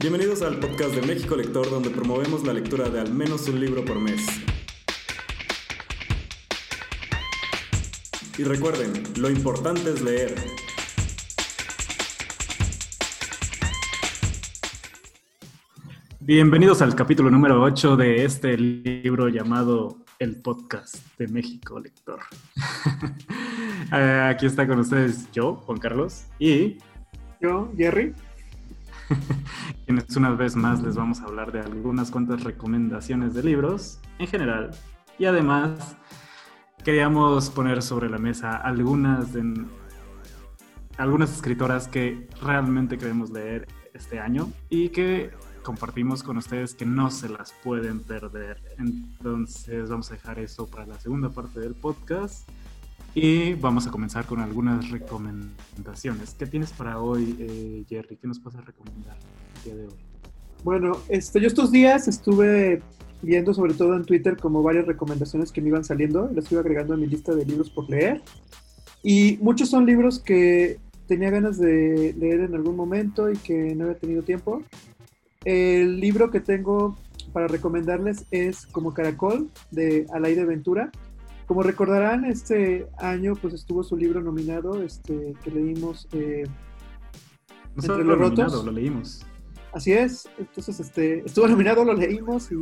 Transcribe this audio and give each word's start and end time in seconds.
Bienvenidos 0.00 0.40
al 0.40 0.58
podcast 0.58 0.94
de 0.94 1.06
México 1.06 1.36
Lector, 1.36 1.68
donde 1.68 1.90
promovemos 1.90 2.42
la 2.46 2.54
lectura 2.54 2.88
de 2.88 3.00
al 3.00 3.12
menos 3.12 3.46
un 3.48 3.60
libro 3.60 3.84
por 3.84 4.00
mes. 4.00 4.26
Y 8.38 8.44
recuerden, 8.44 8.94
lo 9.18 9.28
importante 9.28 9.90
es 9.90 10.00
leer. 10.00 10.34
Bienvenidos 16.20 16.80
al 16.80 16.94
capítulo 16.94 17.30
número 17.30 17.60
8 17.60 17.98
de 17.98 18.24
este 18.24 18.56
libro 18.56 19.28
llamado 19.28 19.98
El 20.18 20.40
Podcast 20.40 20.96
de 21.18 21.28
México 21.28 21.78
Lector. 21.78 22.20
Eh, 23.92 24.28
aquí 24.30 24.46
está 24.46 24.68
con 24.68 24.78
ustedes 24.78 25.28
yo, 25.32 25.56
Juan 25.56 25.78
Carlos, 25.78 26.26
y 26.38 26.78
yo, 27.40 27.72
Jerry. 27.76 28.14
quienes 29.86 30.16
una 30.16 30.30
vez 30.30 30.56
más 30.56 30.82
les 30.82 30.96
vamos 30.96 31.20
a 31.20 31.24
hablar 31.24 31.52
de 31.52 31.60
algunas 31.60 32.10
cuantas 32.10 32.42
recomendaciones 32.42 33.34
de 33.34 33.42
libros 33.42 34.00
en 34.18 34.26
general. 34.26 34.70
Y 35.18 35.26
además 35.26 35.96
queríamos 36.84 37.50
poner 37.50 37.82
sobre 37.82 38.08
la 38.08 38.18
mesa 38.18 38.56
algunas 38.56 39.32
de 39.32 39.66
algunas 40.96 41.32
escritoras 41.32 41.88
que 41.88 42.28
realmente 42.42 42.98
queremos 42.98 43.30
leer 43.30 43.66
este 43.94 44.20
año 44.20 44.52
y 44.68 44.90
que 44.90 45.30
compartimos 45.62 46.22
con 46.22 46.36
ustedes 46.36 46.74
que 46.74 46.84
no 46.84 47.10
se 47.10 47.28
las 47.28 47.52
pueden 47.64 48.00
perder. 48.00 48.60
Entonces 48.78 49.88
vamos 49.88 50.10
a 50.10 50.14
dejar 50.14 50.38
eso 50.38 50.66
para 50.66 50.86
la 50.86 50.98
segunda 50.98 51.30
parte 51.30 51.60
del 51.60 51.74
podcast. 51.74 52.48
Y 53.14 53.54
vamos 53.54 53.86
a 53.86 53.90
comenzar 53.90 54.24
con 54.26 54.40
algunas 54.40 54.90
recomendaciones. 54.90 56.34
¿Qué 56.38 56.46
tienes 56.46 56.72
para 56.72 57.00
hoy, 57.00 57.36
eh, 57.40 57.84
Jerry? 57.88 58.16
¿Qué 58.16 58.28
nos 58.28 58.38
a 58.38 58.60
recomendar 58.60 59.16
el 59.56 59.64
día 59.64 59.74
de 59.74 59.86
hoy? 59.86 59.94
Bueno, 60.62 60.92
este, 61.08 61.40
yo 61.40 61.48
estos 61.48 61.72
días 61.72 62.06
estuve 62.06 62.82
viendo 63.22 63.52
sobre 63.52 63.74
todo 63.74 63.96
en 63.96 64.04
Twitter 64.04 64.36
como 64.36 64.62
varias 64.62 64.86
recomendaciones 64.86 65.52
que 65.52 65.60
me 65.60 65.68
iban 65.68 65.84
saliendo, 65.84 66.30
las 66.34 66.50
iba 66.52 66.60
agregando 66.60 66.94
a 66.94 66.96
mi 66.96 67.06
lista 67.06 67.34
de 67.34 67.44
libros 67.44 67.70
por 67.70 67.88
leer. 67.90 68.22
Y 69.02 69.38
muchos 69.40 69.70
son 69.70 69.86
libros 69.86 70.20
que 70.20 70.78
tenía 71.06 71.30
ganas 71.30 71.58
de 71.58 72.14
leer 72.18 72.40
en 72.40 72.54
algún 72.54 72.76
momento 72.76 73.30
y 73.30 73.36
que 73.36 73.74
no 73.74 73.84
había 73.84 73.98
tenido 73.98 74.22
tiempo. 74.22 74.62
El 75.44 76.00
libro 76.00 76.30
que 76.30 76.40
tengo 76.40 76.96
para 77.32 77.48
recomendarles 77.48 78.26
es 78.30 78.66
Como 78.66 78.94
Caracol 78.94 79.50
de 79.70 80.06
Alaide 80.12 80.44
Ventura. 80.44 80.90
Como 81.50 81.64
recordarán, 81.64 82.26
este 82.26 82.86
año 82.98 83.34
pues 83.34 83.54
estuvo 83.54 83.82
su 83.82 83.96
libro 83.96 84.22
nominado, 84.22 84.80
este, 84.84 85.34
que 85.42 85.50
leímos 85.50 86.06
eh, 86.12 86.44
Entre 87.74 88.04
los 88.04 88.16
rotos. 88.16 88.64
Lo 88.64 88.70
leímos. 88.70 89.26
Así 89.72 89.92
es, 89.92 90.28
entonces 90.38 90.78
este, 90.78 91.24
estuvo 91.26 91.48
nominado, 91.48 91.84
lo 91.84 91.94
leímos 91.94 92.52
y 92.52 92.54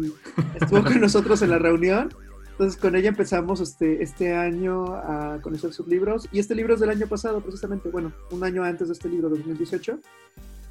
estuvo 0.58 0.82
con 0.82 0.98
nosotros 1.02 1.42
en 1.42 1.50
la 1.50 1.58
reunión. 1.58 2.08
Entonces 2.52 2.80
con 2.80 2.96
ella 2.96 3.10
empezamos 3.10 3.60
este, 3.60 4.02
este 4.02 4.34
año 4.34 4.94
a 4.94 5.38
conocer 5.42 5.74
sus 5.74 5.86
libros. 5.86 6.26
Y 6.32 6.38
este 6.38 6.54
libro 6.54 6.72
es 6.72 6.80
del 6.80 6.88
año 6.88 7.06
pasado, 7.08 7.42
precisamente, 7.42 7.90
bueno, 7.90 8.14
un 8.30 8.42
año 8.42 8.64
antes 8.64 8.88
de 8.88 8.94
este 8.94 9.10
libro, 9.10 9.28
2018. 9.28 9.98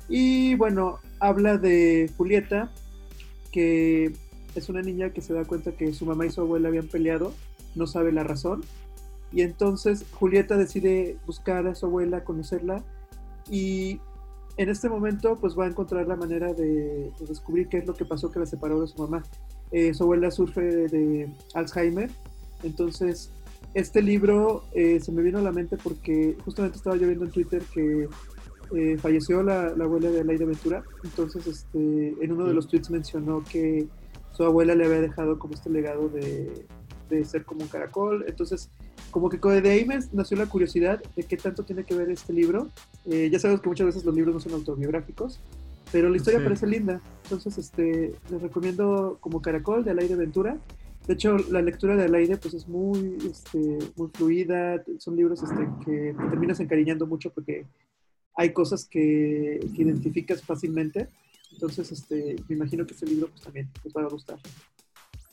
Y 0.10 0.56
bueno, 0.56 0.98
habla 1.20 1.60
de 1.60 2.12
Julieta, 2.18 2.72
que 3.52 4.16
es 4.56 4.70
una 4.70 4.82
niña 4.82 5.12
que 5.12 5.22
se 5.22 5.36
da 5.36 5.46
cuenta 5.46 5.74
que 5.74 5.94
su 5.94 6.08
mamá 6.08 6.26
y 6.26 6.32
su 6.32 6.42
abuela 6.42 6.70
habían 6.70 6.88
peleado 6.88 7.32
no 7.78 7.88
sabe 7.88 8.12
la 8.12 8.24
razón. 8.24 8.64
Y 9.32 9.42
entonces 9.42 10.06
Julieta 10.12 10.58
decide 10.58 11.18
buscar 11.26 11.68
a 11.68 11.76
su 11.76 11.86
abuela, 11.86 12.24
conocerla 12.24 12.84
y 13.50 14.00
en 14.58 14.70
este 14.70 14.90
momento 14.90 15.38
pues 15.40 15.58
va 15.58 15.66
a 15.66 15.68
encontrar 15.68 16.08
la 16.08 16.16
manera 16.16 16.54
de, 16.54 17.12
descubrir 17.28 17.68
qué 17.68 17.78
es 17.78 17.88
lo 17.88 17.94
que 17.94 18.06
pasó 18.06 18.32
que 18.32 18.40
la 18.40 18.46
separó 18.46 18.82
de 18.82 18.88
su 18.88 18.98
mamá. 19.02 19.24
Eh, 19.72 19.94
su 19.94 20.04
abuela 20.04 20.32
sufre 20.32 20.88
de 20.88 21.30
Alzheimer, 21.54 22.10
entonces 22.64 23.32
este 23.74 24.02
libro 24.02 24.64
eh, 24.74 25.00
se 25.00 25.12
me 25.12 25.22
vino 25.22 25.40
a 25.40 25.42
la 25.42 25.52
mente 25.52 25.78
porque 25.78 26.38
justamente 26.44 26.78
estaba 26.78 26.96
yo 26.96 27.06
viendo 27.06 27.26
en 27.26 27.32
Twitter 27.32 27.62
que 27.74 28.08
eh, 28.76 28.98
falleció 28.98 29.44
la, 29.44 29.68
abuela 29.68 30.10
de 30.10 30.24
Laida 30.24 30.46
Ventura, 30.46 30.84
entonces 31.04 31.46
este, 31.46 32.16
en 32.20 32.32
uno 32.32 32.46
de 32.46 32.54
los 32.54 32.68
tweets 32.68 32.90
mencionó 32.90 33.44
que 33.44 33.88
su 34.32 34.44
abuela 34.44 34.74
le 34.74 34.86
había 34.86 35.02
dejado 35.02 35.38
como 35.38 35.54
este 35.54 35.70
legado 35.70 36.10
de, 36.10 36.66
de 37.10 37.24
ser 37.26 37.46
como 37.46 37.62
un 37.62 37.68
caracol. 37.68 38.26
Entonces, 38.28 38.70
como 39.12 39.30
que 39.30 39.38
de 39.38 39.70
ahí 39.70 39.86
me 39.86 40.00
nació 40.14 40.38
la 40.38 40.48
curiosidad 40.48 41.02
de 41.16 41.24
qué 41.24 41.38
tanto 41.38 41.64
tiene 41.64 41.84
que 41.84 41.96
ver 41.96 42.10
este 42.10 42.34
libro. 42.34 42.70
Eh, 43.06 43.30
ya 43.32 43.40
sabemos 43.40 43.62
que 43.62 43.70
muchas 43.70 43.88
veces 43.88 44.06
los 44.06 44.16
libros 44.16 44.34
no 44.34 44.40
son 44.40 44.54
autobiográficos, 44.54 45.40
pero 45.92 46.10
la 46.10 46.18
historia 46.18 46.44
parece 46.44 46.68
linda. 46.68 47.02
Entonces, 47.24 47.58
este, 47.58 48.14
les 48.30 48.42
recomiendo 48.42 49.18
como 49.22 49.42
Caracol 49.42 49.84
de 49.84 49.92
Alaide 49.92 50.16
Ventura. 50.16 50.58
De 51.08 51.14
hecho, 51.14 51.38
la 51.38 51.62
lectura 51.62 51.96
de 51.96 52.04
Alaide 52.04 52.38
pues 52.38 52.54
es 52.54 52.68
muy, 52.68 53.18
este, 53.30 53.80
muy 53.96 54.10
fluida. 54.14 54.84
Son 55.00 55.16
libros 55.16 55.42
este, 55.42 55.68
que 55.86 56.14
te 56.14 56.30
terminas 56.30 56.60
encariñando 56.60 57.08
mucho 57.08 57.32
porque 57.32 57.66
hay 58.36 58.52
cosas 58.52 58.86
que, 58.86 59.60
que 59.76 59.82
identificas 59.82 60.42
fácilmente. 60.42 61.08
Entonces, 61.54 61.92
este, 61.92 62.36
me 62.48 62.56
imagino 62.56 62.86
que 62.86 62.94
este 62.94 63.06
libro 63.06 63.30
pues 63.30 63.42
también 63.42 63.70
les 63.84 63.94
va 63.94 64.02
a 64.02 64.10
gustar. 64.10 64.38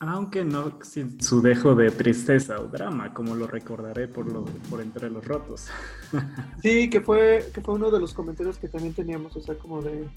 Aunque 0.07 0.43
no 0.43 0.79
sin 0.81 1.21
su 1.21 1.41
dejo 1.41 1.75
de 1.75 1.91
tristeza 1.91 2.59
o 2.59 2.67
drama, 2.67 3.13
como 3.13 3.35
lo 3.35 3.47
recordaré 3.47 4.07
por, 4.07 4.31
lo, 4.31 4.45
por 4.69 4.81
Entre 4.81 5.09
los 5.09 5.25
Rotos. 5.25 5.67
Sí, 6.61 6.89
que 6.89 7.01
fue, 7.01 7.49
que 7.53 7.61
fue 7.61 7.75
uno 7.75 7.91
de 7.91 7.99
los 7.99 8.13
comentarios 8.13 8.57
que 8.57 8.67
también 8.67 8.93
teníamos, 8.93 9.35
o 9.35 9.41
sea, 9.41 9.55
como 9.55 9.81
de 9.81 10.07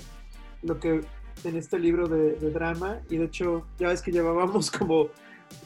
lo 0.62 0.78
que 0.78 1.00
en 1.44 1.56
este 1.56 1.78
libro 1.78 2.09
de, 2.09 2.34
drama, 2.50 2.99
y 3.09 3.16
de 3.16 3.26
hecho, 3.26 3.66
ya 3.78 3.88
ves 3.88 4.03
que 4.03 4.10
llevábamos 4.10 4.71
como 4.78 5.09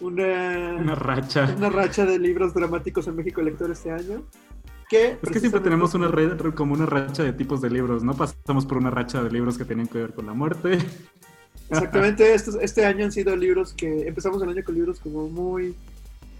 una, 0.00 0.76
una 0.78 0.94
racha. 0.94 1.54
Una 1.56 1.70
racha 1.70 2.04
de 2.04 2.18
libros 2.18 2.54
dramáticos 2.54 3.06
en 3.06 3.16
México 3.16 3.42
Lector 3.42 3.70
este 3.70 3.90
año. 3.90 4.22
Que 4.88 5.18
es 5.22 5.30
que 5.30 5.40
siempre 5.40 5.60
tenemos 5.62 5.94
una 5.94 6.08
red, 6.08 6.38
como 6.54 6.74
una 6.74 6.84
racha 6.84 7.22
de 7.22 7.32
tipos 7.32 7.62
de 7.62 7.70
libros, 7.70 8.04
¿no? 8.04 8.12
Pasamos 8.14 8.66
por 8.66 8.76
una 8.76 8.90
racha 8.90 9.22
de 9.22 9.30
libros 9.30 9.56
que 9.56 9.64
tenían 9.64 9.88
que 9.88 9.98
ver 9.98 10.12
con 10.12 10.26
la 10.26 10.34
muerte, 10.34 10.78
Exactamente, 11.70 12.34
este, 12.34 12.84
año 12.84 13.04
han 13.04 13.12
sido 13.12 13.34
libros 13.34 13.72
que 13.72 14.06
empezamos 14.06 14.42
el 14.42 14.50
año 14.50 14.62
con 14.64 14.74
libros 14.74 15.00
como 15.00 15.28
muy, 15.28 15.74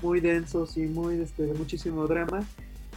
muy 0.03 0.21
densos 0.21 0.77
y 0.77 0.83
muy 0.83 1.21
este, 1.21 1.45
de 1.45 1.55
muchísimo 1.55 2.07
drama. 2.07 2.45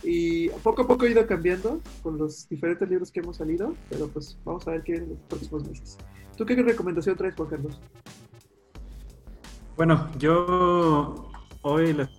Y 0.04 0.50
poco 0.50 0.84
a 0.84 0.88
poco 0.88 1.06
ha 1.06 1.10
ido 1.10 1.26
cambiando 1.26 1.82
con 2.04 2.18
los 2.18 2.48
diferentes 2.50 2.88
libros 2.90 3.12
que 3.12 3.22
hemos 3.22 3.38
salido, 3.38 3.74
pero 3.90 4.08
pues 4.08 4.38
vamos 4.44 4.68
a 4.68 4.72
ver 4.72 4.84
qué 4.84 4.96
en 4.96 5.10
los 5.10 5.20
próximos 5.30 5.68
meses. 5.68 5.98
¿Tú 6.38 6.46
qué 6.46 6.56
recomendación 6.62 7.16
traes, 7.16 7.36
Juan 7.36 7.50
Carlos? 7.50 7.80
Bueno, 9.78 10.10
yo 10.20 11.32
hoy 11.62 11.94
les 11.94 12.10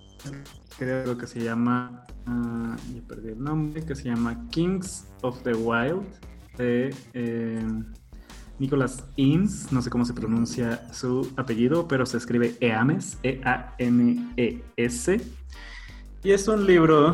quería 0.77 1.01
algo 1.01 1.17
que 1.17 1.27
se 1.27 1.39
llama, 1.39 2.03
uh, 2.27 3.01
perdí 3.07 3.29
el 3.29 3.43
nombre, 3.43 3.83
que 3.85 3.95
se 3.95 4.05
llama 4.05 4.47
Kings 4.49 5.07
of 5.21 5.41
the 5.43 5.53
Wild 5.53 6.03
de 6.57 6.93
eh, 7.13 7.65
Nicholas 8.59 9.05
Eames, 9.17 9.71
no 9.71 9.81
sé 9.81 9.89
cómo 9.89 10.05
se 10.05 10.13
pronuncia 10.13 10.91
su 10.93 11.31
apellido, 11.37 11.87
pero 11.87 12.05
se 12.05 12.17
escribe 12.17 12.55
Eames, 12.59 13.19
E-A-M-E-S. 13.23 15.21
Y 16.23 16.31
es 16.31 16.47
un 16.47 16.65
libro 16.65 17.13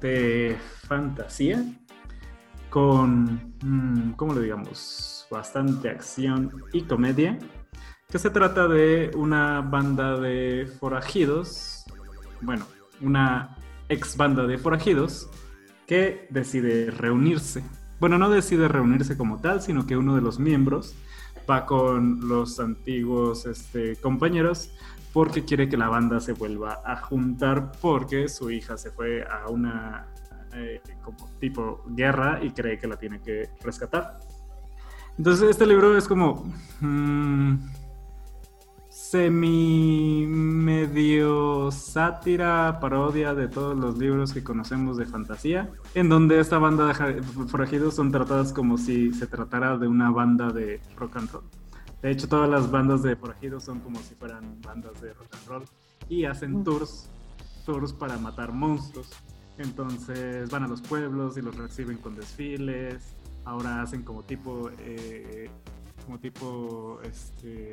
de 0.00 0.56
fantasía 0.86 1.64
con, 2.70 3.54
mm, 3.62 4.12
¿cómo 4.12 4.34
le 4.34 4.42
digamos? 4.42 5.26
Bastante 5.30 5.88
acción 5.90 6.64
y 6.72 6.82
comedia, 6.82 7.38
que 8.08 8.18
se 8.18 8.30
trata 8.30 8.68
de 8.68 9.10
una 9.16 9.60
banda 9.60 10.18
de 10.18 10.70
forajidos, 10.78 11.84
bueno, 12.40 12.66
una 13.00 13.56
ex 13.88 14.16
banda 14.16 14.46
de 14.46 14.58
forajidos 14.58 15.28
que 15.86 16.26
decide 16.30 16.90
reunirse 16.90 17.64
bueno, 18.00 18.18
no 18.18 18.30
decide 18.30 18.68
reunirse 18.68 19.16
como 19.16 19.40
tal, 19.40 19.60
sino 19.60 19.86
que 19.86 19.96
uno 19.96 20.14
de 20.14 20.20
los 20.20 20.38
miembros 20.38 20.94
va 21.48 21.66
con 21.66 22.28
los 22.28 22.60
antiguos 22.60 23.46
este, 23.46 23.96
compañeros 23.96 24.70
porque 25.12 25.44
quiere 25.44 25.68
que 25.68 25.76
la 25.76 25.88
banda 25.88 26.20
se 26.20 26.32
vuelva 26.32 26.82
a 26.84 26.96
juntar 26.96 27.72
porque 27.80 28.28
su 28.28 28.50
hija 28.50 28.76
se 28.76 28.90
fue 28.90 29.24
a 29.24 29.48
una 29.48 30.06
eh, 30.54 30.80
tipo 31.40 31.82
guerra 31.88 32.40
y 32.42 32.50
cree 32.50 32.78
que 32.78 32.86
la 32.86 32.96
tiene 32.96 33.20
que 33.20 33.48
rescatar. 33.62 34.20
Entonces 35.16 35.50
este 35.50 35.66
libro 35.66 35.96
es 35.96 36.06
como... 36.06 36.52
Mm, 36.80 37.56
semi 39.10 40.26
medio 40.26 41.70
sátira, 41.70 42.78
parodia 42.78 43.34
de 43.34 43.48
todos 43.48 43.74
los 43.74 43.96
libros 43.96 44.34
que 44.34 44.44
conocemos 44.44 44.98
de 44.98 45.06
fantasía, 45.06 45.70
en 45.94 46.10
donde 46.10 46.38
esta 46.40 46.58
banda 46.58 46.88
de 46.88 47.22
forajidos 47.22 47.94
son 47.94 48.12
tratadas 48.12 48.52
como 48.52 48.76
si 48.76 49.14
se 49.14 49.26
tratara 49.26 49.78
de 49.78 49.88
una 49.88 50.10
banda 50.10 50.50
de 50.50 50.82
rock 50.96 51.16
and 51.16 51.30
roll. 51.30 51.44
De 52.02 52.10
hecho, 52.10 52.28
todas 52.28 52.50
las 52.50 52.70
bandas 52.70 53.02
de 53.02 53.16
forajidos 53.16 53.64
son 53.64 53.80
como 53.80 53.98
si 54.00 54.14
fueran 54.14 54.60
bandas 54.60 55.00
de 55.00 55.14
rock 55.14 55.28
and 55.32 55.48
roll 55.48 55.64
y 56.10 56.26
hacen 56.26 56.60
mm. 56.60 56.64
tours, 56.64 57.08
tours 57.64 57.94
para 57.94 58.18
matar 58.18 58.52
monstruos. 58.52 59.08
Entonces 59.56 60.50
van 60.50 60.64
a 60.64 60.68
los 60.68 60.82
pueblos 60.82 61.38
y 61.38 61.40
los 61.40 61.56
reciben 61.56 61.96
con 61.96 62.14
desfiles. 62.14 63.16
Ahora 63.46 63.80
hacen 63.80 64.02
como 64.02 64.22
tipo 64.22 64.70
eh, 64.78 65.48
como 66.04 66.18
tipo 66.18 67.00
este, 67.04 67.72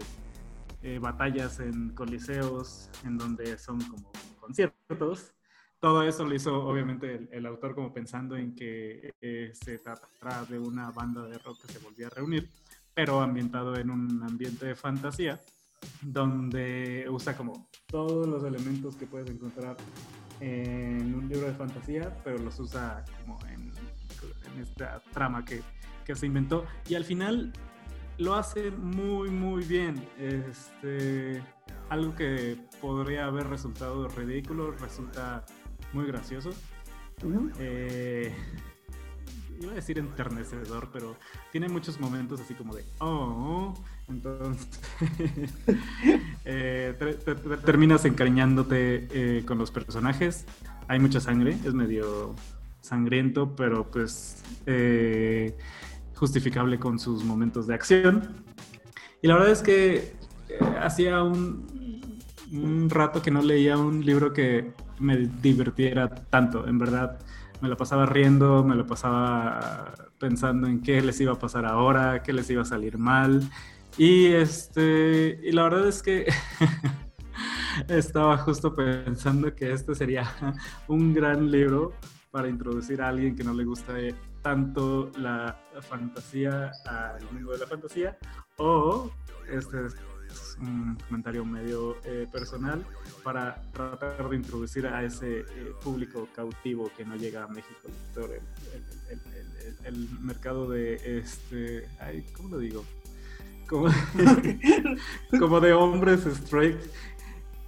eh, 0.81 0.99
batallas 0.99 1.59
en 1.59 1.89
coliseos, 1.89 2.89
en 3.03 3.17
donde 3.17 3.57
son 3.57 3.79
como 3.81 4.11
conciertos. 4.39 5.33
Todo 5.79 6.03
eso 6.03 6.25
lo 6.25 6.33
hizo 6.33 6.65
obviamente 6.65 7.27
el, 7.31 7.45
autor 7.45 7.75
como 7.75 7.93
pensando 7.93 8.35
en 8.35 8.55
que 8.55 9.13
eh, 9.21 9.51
se 9.53 9.77
tratará 9.79 10.43
de 10.45 10.57
una 10.57 10.89
banda 10.91 11.23
de 11.23 11.37
rock 11.37 11.61
que 11.65 11.73
se 11.73 11.79
volvía 11.79 12.07
a 12.07 12.09
reunir, 12.09 12.49
pero 12.93 13.21
ambientado 13.21 13.75
en 13.75 13.89
un 13.89 14.23
ambiente 14.23 14.65
de 14.65 14.75
fantasía, 14.75 15.41
donde 16.01 17.05
usa 17.09 17.35
como 17.35 17.69
todos 17.87 18.25
los 18.27 18.43
elementos 18.43 18.95
que 18.95 19.05
puedes 19.05 19.29
encontrar 19.29 19.77
en 20.39 21.13
un 21.13 21.27
libro 21.29 21.47
de 21.47 21.53
fantasía, 21.53 22.15
pero 22.23 22.37
los 22.39 22.59
usa 22.59 23.03
como 23.21 23.39
en, 23.47 23.71
esta 24.59 25.01
trama 25.11 25.43
que, 25.43 25.61
que, 26.05 26.15
se 26.15 26.25
inventó. 26.25 26.65
Y 26.87 26.95
al 26.95 27.03
final 27.03 27.53
lo 28.17 28.35
hace 28.35 28.71
muy, 28.71 29.29
muy 29.29 29.63
bien. 29.63 30.07
Este, 30.17 31.41
algo 31.89 32.15
que 32.15 32.57
podría 32.81 33.25
haber 33.25 33.47
resultado 33.47 34.07
ridículo, 34.07 34.71
resulta 34.71 35.45
muy 35.93 36.05
gracioso. 36.05 36.51
Eh, 37.59 38.33
iba 39.61 39.71
a 39.71 39.75
decir 39.75 39.97
enternecedor, 39.97 40.89
pero 40.91 41.15
tiene 41.51 41.69
muchos 41.69 41.99
momentos 41.99 42.41
así 42.41 42.53
como 42.53 42.75
de, 42.75 42.83
oh, 42.99 43.73
entonces 44.09 44.67
eh, 46.45 46.93
terminas 47.65 48.05
encariñándote 48.05 49.07
eh, 49.11 49.45
con 49.45 49.57
los 49.57 49.71
personajes. 49.71 50.45
Hay 50.87 50.99
mucha 50.99 51.19
sangre, 51.19 51.57
es 51.65 51.73
medio 51.73 52.35
sangriento, 52.81 53.55
pero 53.55 53.89
pues 53.89 54.43
eh, 54.65 55.57
justificable 56.15 56.79
con 56.79 56.99
sus 56.99 57.23
momentos 57.23 57.67
de 57.67 57.75
acción. 57.75 58.43
Y 59.21 59.27
la 59.27 59.35
verdad 59.35 59.51
es 59.51 59.61
que 59.61 60.15
hacía 60.81 61.23
un, 61.23 62.19
un 62.51 62.89
rato 62.89 63.21
que 63.21 63.31
no 63.31 63.41
leía 63.41 63.77
un 63.77 64.05
libro 64.05 64.33
que 64.33 64.73
me 64.99 65.17
divirtiera 65.17 66.09
tanto, 66.09 66.67
en 66.67 66.77
verdad 66.77 67.19
me 67.61 67.69
lo 67.69 67.77
pasaba 67.77 68.05
riendo, 68.05 68.63
me 68.63 68.75
lo 68.75 68.85
pasaba 68.85 69.93
pensando 70.19 70.67
en 70.67 70.81
qué 70.81 71.01
les 71.01 71.19
iba 71.21 71.33
a 71.33 71.39
pasar 71.39 71.65
ahora, 71.65 72.21
qué 72.21 72.33
les 72.33 72.49
iba 72.49 72.61
a 72.61 72.65
salir 72.65 72.97
mal. 72.97 73.41
Y, 73.97 74.27
este, 74.27 75.39
y 75.43 75.51
la 75.51 75.63
verdad 75.63 75.87
es 75.87 76.03
que 76.03 76.25
estaba 77.87 78.37
justo 78.37 78.75
pensando 78.75 79.55
que 79.55 79.71
este 79.71 79.95
sería 79.95 80.29
un 80.87 81.13
gran 81.13 81.49
libro 81.49 81.93
para 82.31 82.49
introducir 82.49 83.01
a 83.01 83.09
alguien 83.09 83.35
que 83.35 83.43
no 83.43 83.53
le 83.53 83.63
gusta 83.63 83.97
tanto 84.45 85.11
la 85.17 85.57
fantasía 85.81 86.71
al 86.85 87.23
mundo 87.31 87.53
de 87.53 87.57
la 87.57 87.65
fantasía 87.65 88.15
o 88.57 89.09
este 89.49 89.77
un 90.59 90.95
comentario 91.07 91.43
medio 91.43 91.97
eh, 92.03 92.27
personal 92.31 92.85
para 93.23 93.59
tratar 93.71 94.29
de 94.29 94.35
introducir 94.35 94.85
a 94.85 95.03
ese 95.03 95.39
eh, 95.39 95.45
público 95.83 96.27
cautivo 96.35 96.91
que 96.95 97.03
no 97.03 97.15
llega 97.15 97.43
a 97.43 97.47
México, 97.47 97.89
el, 99.09 99.19
el, 99.83 100.09
mercado 100.19 100.69
de 100.69 101.17
este, 101.17 101.89
ay, 101.99 102.23
¿cómo 102.37 102.49
lo 102.49 102.59
digo? 102.59 102.85
Como, 103.67 103.87
como 105.39 105.59
de 105.59 105.73
hombres 105.73 106.23
straight, 106.27 106.77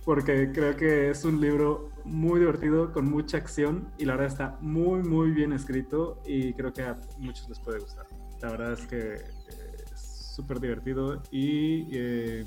porque 0.06 0.52
creo 0.54 0.76
que 0.78 1.10
es 1.10 1.26
un 1.26 1.42
libro 1.42 1.97
muy 2.08 2.40
divertido, 2.40 2.92
con 2.92 3.10
mucha 3.10 3.38
acción 3.38 3.90
y 3.98 4.06
la 4.06 4.14
verdad 4.14 4.28
está 4.28 4.58
muy, 4.62 5.04
muy 5.04 5.32
bien 5.32 5.54
escrito 5.54 6.22
y 6.26 6.54
creo 6.54 6.74
que 6.74 6.84
a 6.84 7.00
muchos 7.18 7.48
les 7.50 7.60
puede 7.60 7.80
gustar. 7.80 8.06
La 8.42 8.52
verdad 8.52 8.74
es 8.74 8.88
que 8.88 9.14
eh, 9.14 9.86
es 9.94 10.34
súper 10.36 10.60
divertido 10.60 11.22
y 11.32 12.44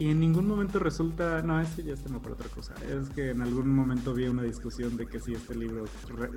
y 0.00 0.10
en 0.10 0.20
ningún 0.20 0.46
momento 0.46 0.78
resulta, 0.78 1.42
no, 1.42 1.60
ese 1.60 1.82
ya 1.82 1.92
está 1.92 2.08
por 2.20 2.32
otra 2.32 2.48
cosa. 2.48 2.72
Es 2.88 3.08
que 3.08 3.30
en 3.30 3.42
algún 3.42 3.74
momento 3.74 4.14
vi 4.14 4.28
una 4.28 4.44
discusión 4.44 4.96
de 4.96 5.08
que 5.08 5.18
si 5.18 5.32
este 5.32 5.56
libro 5.56 5.86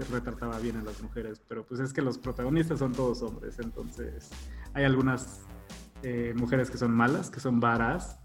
retrataba 0.09 0.57
bien 0.57 0.77
a 0.77 0.83
las 0.83 1.00
mujeres, 1.03 1.39
pero 1.48 1.63
pues 1.63 1.80
es 1.80 1.94
que 1.94 2.01
los 2.01 2.18
protagonistas 2.18 2.80
son 2.80 2.92
todos 2.94 3.21
hombres, 3.21 3.59
entonces 3.59 4.31
hay 4.74 4.83
algunas 4.83 5.42
eh, 6.01 6.33
mujeres 6.36 6.71
que 6.71 6.80
son 6.80 6.92
malas, 6.92 7.30
que 7.30 7.39
son 7.39 7.59
varas, 7.59 8.18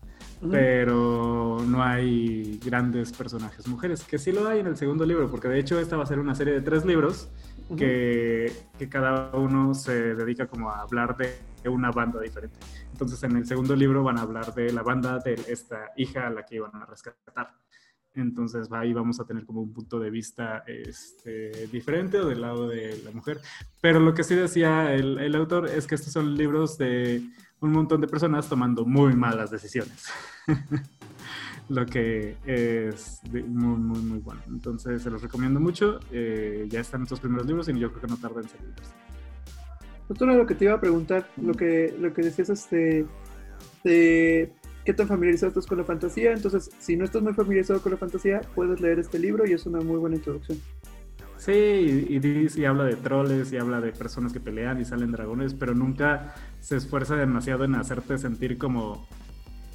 pero 0.50 1.58
no 1.66 1.82
hay 1.82 2.58
grandes 2.64 3.12
personajes 3.12 3.66
mujeres, 3.66 4.04
que 4.04 4.18
sí 4.18 4.32
lo 4.32 4.46
hay 4.46 4.60
en 4.60 4.66
el 4.66 4.76
segundo 4.76 5.06
libro, 5.06 5.30
porque 5.30 5.48
de 5.48 5.58
hecho 5.58 5.78
esta 5.80 5.96
va 5.96 6.04
a 6.04 6.06
ser 6.06 6.18
una 6.18 6.34
serie 6.34 6.52
de 6.54 6.60
tres 6.60 6.84
libros 6.84 7.30
que, 7.76 8.52
que 8.78 8.88
cada 8.88 9.34
uno 9.36 9.74
se 9.74 10.14
dedica 10.14 10.46
como 10.46 10.70
a 10.70 10.80
hablar 10.80 11.16
de 11.16 11.68
una 11.68 11.90
banda 11.90 12.20
diferente. 12.20 12.58
Entonces 12.92 13.22
en 13.22 13.36
el 13.36 13.46
segundo 13.46 13.74
libro 13.74 14.02
van 14.02 14.18
a 14.18 14.22
hablar 14.22 14.54
de 14.54 14.72
la 14.72 14.82
banda 14.82 15.18
de 15.18 15.34
esta 15.48 15.92
hija 15.96 16.26
a 16.26 16.30
la 16.30 16.44
que 16.44 16.56
iban 16.56 16.74
a 16.74 16.86
rescatar. 16.86 17.50
Entonces 18.14 18.68
ahí 18.72 18.94
vamos 18.94 19.20
a 19.20 19.26
tener 19.26 19.44
como 19.44 19.60
un 19.60 19.72
punto 19.72 20.00
de 20.00 20.10
vista 20.10 20.64
este, 20.66 21.66
diferente 21.66 22.18
o 22.18 22.26
del 22.26 22.40
lado 22.40 22.66
de 22.66 23.02
la 23.04 23.10
mujer. 23.10 23.40
Pero 23.80 24.00
lo 24.00 24.14
que 24.14 24.24
sí 24.24 24.34
decía 24.34 24.94
el, 24.94 25.18
el, 25.18 25.34
autor 25.34 25.68
es 25.68 25.86
que 25.86 25.96
estos 25.96 26.12
son 26.12 26.34
libros 26.34 26.78
de 26.78 27.22
un 27.60 27.72
montón 27.72 28.00
de 28.00 28.06
personas 28.06 28.48
tomando 28.48 28.84
muy 28.84 29.14
malas 29.14 29.50
decisiones. 29.50 30.06
lo 31.68 31.84
que 31.86 32.36
es 32.44 33.20
muy, 33.32 33.76
muy, 33.78 33.98
muy 34.00 34.18
bueno. 34.18 34.40
Entonces 34.48 35.02
se 35.02 35.10
los 35.10 35.22
recomiendo 35.22 35.60
mucho. 35.60 35.98
Eh, 36.10 36.66
ya 36.68 36.80
están 36.80 37.02
estos 37.02 37.20
primeros 37.20 37.46
libros 37.46 37.68
y 37.68 37.78
yo 37.78 37.90
creo 37.90 38.02
que 38.02 38.08
no 38.08 38.16
tarda 38.16 38.40
en 38.40 38.48
salirlos. 38.48 38.94
Justo 40.08 40.24
lo 40.24 40.46
que 40.46 40.54
te 40.54 40.66
iba 40.66 40.74
a 40.74 40.80
preguntar, 40.80 41.28
lo 41.36 41.54
que, 41.54 41.94
lo 41.98 42.12
que 42.12 42.22
decías, 42.22 42.48
este, 42.48 43.06
de 43.82 44.52
qué 44.84 44.94
tan 44.94 45.08
familiarizado 45.08 45.48
estás 45.48 45.66
con 45.66 45.78
la 45.78 45.84
fantasía. 45.84 46.32
Entonces, 46.32 46.70
si 46.78 46.96
no 46.96 47.04
estás 47.04 47.22
muy 47.22 47.34
familiarizado 47.34 47.80
con 47.80 47.92
la 47.92 47.98
fantasía, 47.98 48.40
puedes 48.54 48.80
leer 48.80 49.00
este 49.00 49.18
libro 49.18 49.44
y 49.46 49.52
es 49.52 49.66
una 49.66 49.80
muy 49.80 49.96
buena 49.96 50.16
introducción. 50.16 50.58
Sí, 51.46 51.52
y, 51.52 52.18
dice, 52.18 52.62
y 52.62 52.64
habla 52.64 52.82
de 52.82 52.96
troles 52.96 53.52
y 53.52 53.56
habla 53.56 53.80
de 53.80 53.92
personas 53.92 54.32
que 54.32 54.40
pelean 54.40 54.80
y 54.80 54.84
salen 54.84 55.12
dragones, 55.12 55.54
pero 55.54 55.76
nunca 55.76 56.34
se 56.58 56.76
esfuerza 56.76 57.14
demasiado 57.14 57.62
en 57.62 57.76
hacerte 57.76 58.18
sentir 58.18 58.58
como 58.58 59.06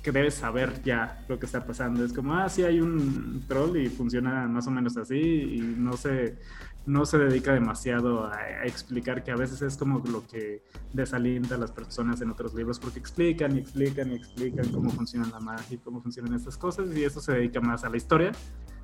que 0.04 0.12
debes 0.12 0.34
saber 0.34 0.84
ya 0.84 1.24
lo 1.30 1.40
que 1.40 1.46
está 1.46 1.66
pasando. 1.66 2.04
Es 2.04 2.12
como, 2.12 2.34
ah, 2.34 2.50
sí 2.50 2.64
hay 2.64 2.82
un 2.82 3.46
troll 3.48 3.78
y 3.78 3.88
funciona 3.88 4.50
más 4.50 4.68
o 4.68 4.72
menos 4.72 4.98
así 4.98 5.16
y 5.16 5.62
no 5.62 5.96
se, 5.96 6.40
no 6.86 7.06
se 7.06 7.18
dedica 7.18 7.54
demasiado 7.54 8.26
a, 8.26 8.66
explicar 8.66 9.24
que 9.24 9.32
a 9.32 9.38
veces 9.38 9.62
es 9.62 9.78
como 9.78 10.00
lo 10.00 10.28
que 10.28 10.66
desalienta 10.92 11.56
a 11.56 11.58
las 11.58 11.72
personas 11.72 12.20
en 12.20 12.32
otros 12.32 12.54
libros 12.54 12.82
porque 12.82 13.00
explican 13.00 13.56
y 13.56 13.60
explican 13.60 14.12
y 14.12 14.16
explican 14.16 14.68
cómo 14.74 14.90
funciona 14.90 15.26
la 15.30 15.40
magia 15.40 15.76
y 15.76 15.78
cómo 15.78 16.02
funcionan 16.02 16.34
estas 16.34 16.58
cosas 16.58 16.94
y 16.94 17.06
eso 17.06 17.22
se 17.22 17.32
dedica 17.32 17.62
más 17.62 17.86
a 17.86 17.90
la 17.90 17.96
historia, 17.96 18.34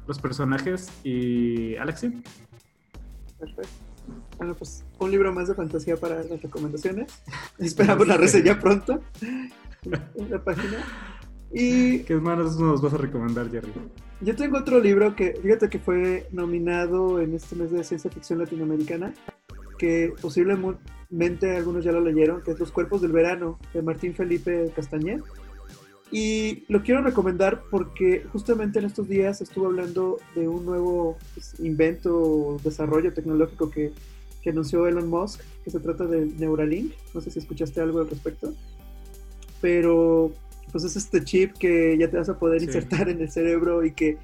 los 0.08 0.20
personajes 0.20 0.90
y 1.04 1.76
Alexi. 1.76 2.24
Perfecto. 3.40 3.70
Bueno, 4.38 4.56
pues 4.56 4.86
un 5.00 5.12
libro 5.12 5.34
más 5.34 5.48
de 5.48 5.56
fantasía 5.56 5.98
para 5.98 6.24
las 6.24 6.42
recomendaciones. 6.42 7.12
Esperamos 7.60 8.08
la 8.08 8.18
reseña 8.18 8.60
pronto 8.60 9.02
en 9.84 10.30
la 10.30 10.44
página. 10.44 10.84
Y... 11.52 12.00
¿Qué 12.00 12.16
más 12.16 12.58
nos 12.58 12.82
vas 12.82 12.94
a 12.94 12.98
recomendar, 12.98 13.50
Jerry? 13.50 13.72
Yo 14.22 14.36
tengo 14.36 14.58
otro 14.58 14.80
libro 14.80 15.16
que, 15.16 15.34
fíjate 15.42 15.70
que 15.70 15.80
fue 15.80 16.28
nominado 16.32 17.22
en 17.22 17.36
este 17.36 17.56
mes 17.56 17.72
de 17.72 17.84
ciencia 17.84 18.10
ficción 18.10 18.40
latinoamericana, 18.40 19.14
que 19.78 20.14
posiblemente 20.22 21.56
algunos 21.56 21.84
ya 21.84 21.92
lo 21.92 22.02
leyeron, 22.02 22.42
que 22.42 22.52
es 22.52 22.60
Los 22.60 22.72
Cuerpos 22.72 23.02
del 23.02 23.12
Verano, 23.12 23.60
de 23.74 23.82
Martín 23.82 24.16
Felipe 24.16 24.72
Castañer. 24.76 25.22
Y 26.12 26.64
lo 26.70 26.84
quiero 26.84 27.02
recomendar 27.02 27.64
porque 27.70 28.26
justamente 28.32 28.80
en 28.80 28.86
estos 28.86 29.10
días 29.10 29.42
estuvo 29.42 29.66
hablando 29.66 30.20
de 30.36 30.48
un 30.48 30.66
nuevo 30.66 31.18
pues, 31.34 31.60
invento, 31.60 32.58
desarrollo 32.64 33.14
tecnológico 33.14 33.70
que, 33.70 33.92
que 34.42 34.52
anunció 34.52 34.88
Elon 34.88 35.10
Musk, 35.10 35.42
que 35.66 35.72
se 35.72 35.80
trata 35.80 36.06
de 36.06 36.26
Neuralink. 36.26 36.94
No 37.14 37.20
sé 37.20 37.32
si 37.32 37.40
escuchaste 37.40 37.82
algo 37.82 38.00
al 38.00 38.10
respecto. 38.10 38.54
Pero 39.60 40.32
pues 40.72 40.84
es 40.84 40.96
este 40.96 41.24
chip 41.24 41.54
que 41.58 41.98
ya 41.98 42.10
te 42.10 42.18
vas 42.18 42.30
a 42.30 42.38
poder 42.38 42.62
insertar 42.62 43.10
en 43.10 43.22
el 43.22 43.32
cerebro 43.32 43.86
y 43.86 43.92
que 43.92 44.18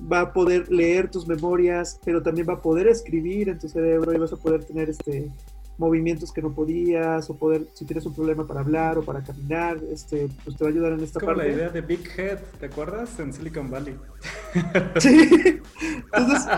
va 0.00 0.20
a 0.20 0.32
poder 0.32 0.70
leer 0.70 1.10
tus 1.10 1.26
memorias, 1.26 1.98
pero 2.04 2.22
también 2.22 2.46
va 2.48 2.54
a 2.54 2.62
poder 2.62 2.86
escribir 2.86 3.48
en 3.48 3.58
tu 3.58 3.68
cerebro 3.68 4.12
y 4.12 4.18
vas 4.18 4.32
a 4.32 4.36
poder 4.36 4.64
tener 4.64 4.90
este 4.90 5.30
movimientos 5.78 6.32
que 6.32 6.40
no 6.42 6.54
podías 6.54 7.28
o 7.28 7.36
poder 7.36 7.66
si 7.74 7.84
tienes 7.84 8.06
un 8.06 8.14
problema 8.14 8.46
para 8.46 8.60
hablar 8.60 8.98
o 8.98 9.02
para 9.02 9.22
caminar, 9.22 9.78
este 9.92 10.28
pues 10.44 10.56
te 10.56 10.64
va 10.64 10.70
a 10.70 10.72
ayudar 10.72 10.92
en 10.92 11.00
esta 11.00 11.20
como 11.20 11.34
parte. 11.34 11.48
la 11.48 11.54
idea 11.54 11.68
de 11.68 11.80
Big 11.80 12.08
Head, 12.16 12.38
¿te 12.58 12.66
acuerdas? 12.66 13.18
En 13.18 13.32
Silicon 13.32 13.70
Valley. 13.70 13.96
Sí. 14.98 15.60
Entonces, 16.12 16.48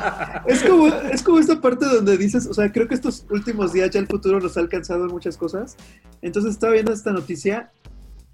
es 0.47 0.63
como 0.63 0.87
es 0.87 1.23
como 1.23 1.39
esta 1.41 1.61
parte 1.61 1.85
donde 1.85 2.17
dices, 2.17 2.47
o 2.47 2.55
sea, 2.55 2.71
creo 2.71 2.87
que 2.87 2.95
estos 2.95 3.27
últimos 3.31 3.73
días 3.73 3.91
ya 3.91 3.99
el 3.99 4.07
futuro 4.07 4.39
nos 4.39 4.57
ha 4.57 4.61
alcanzado 4.61 5.05
en 5.05 5.11
muchas 5.11 5.37
cosas. 5.37 5.77
Entonces 6.23 6.53
estaba 6.53 6.75
viendo 6.75 6.93
esta 6.93 7.13
noticia 7.13 7.73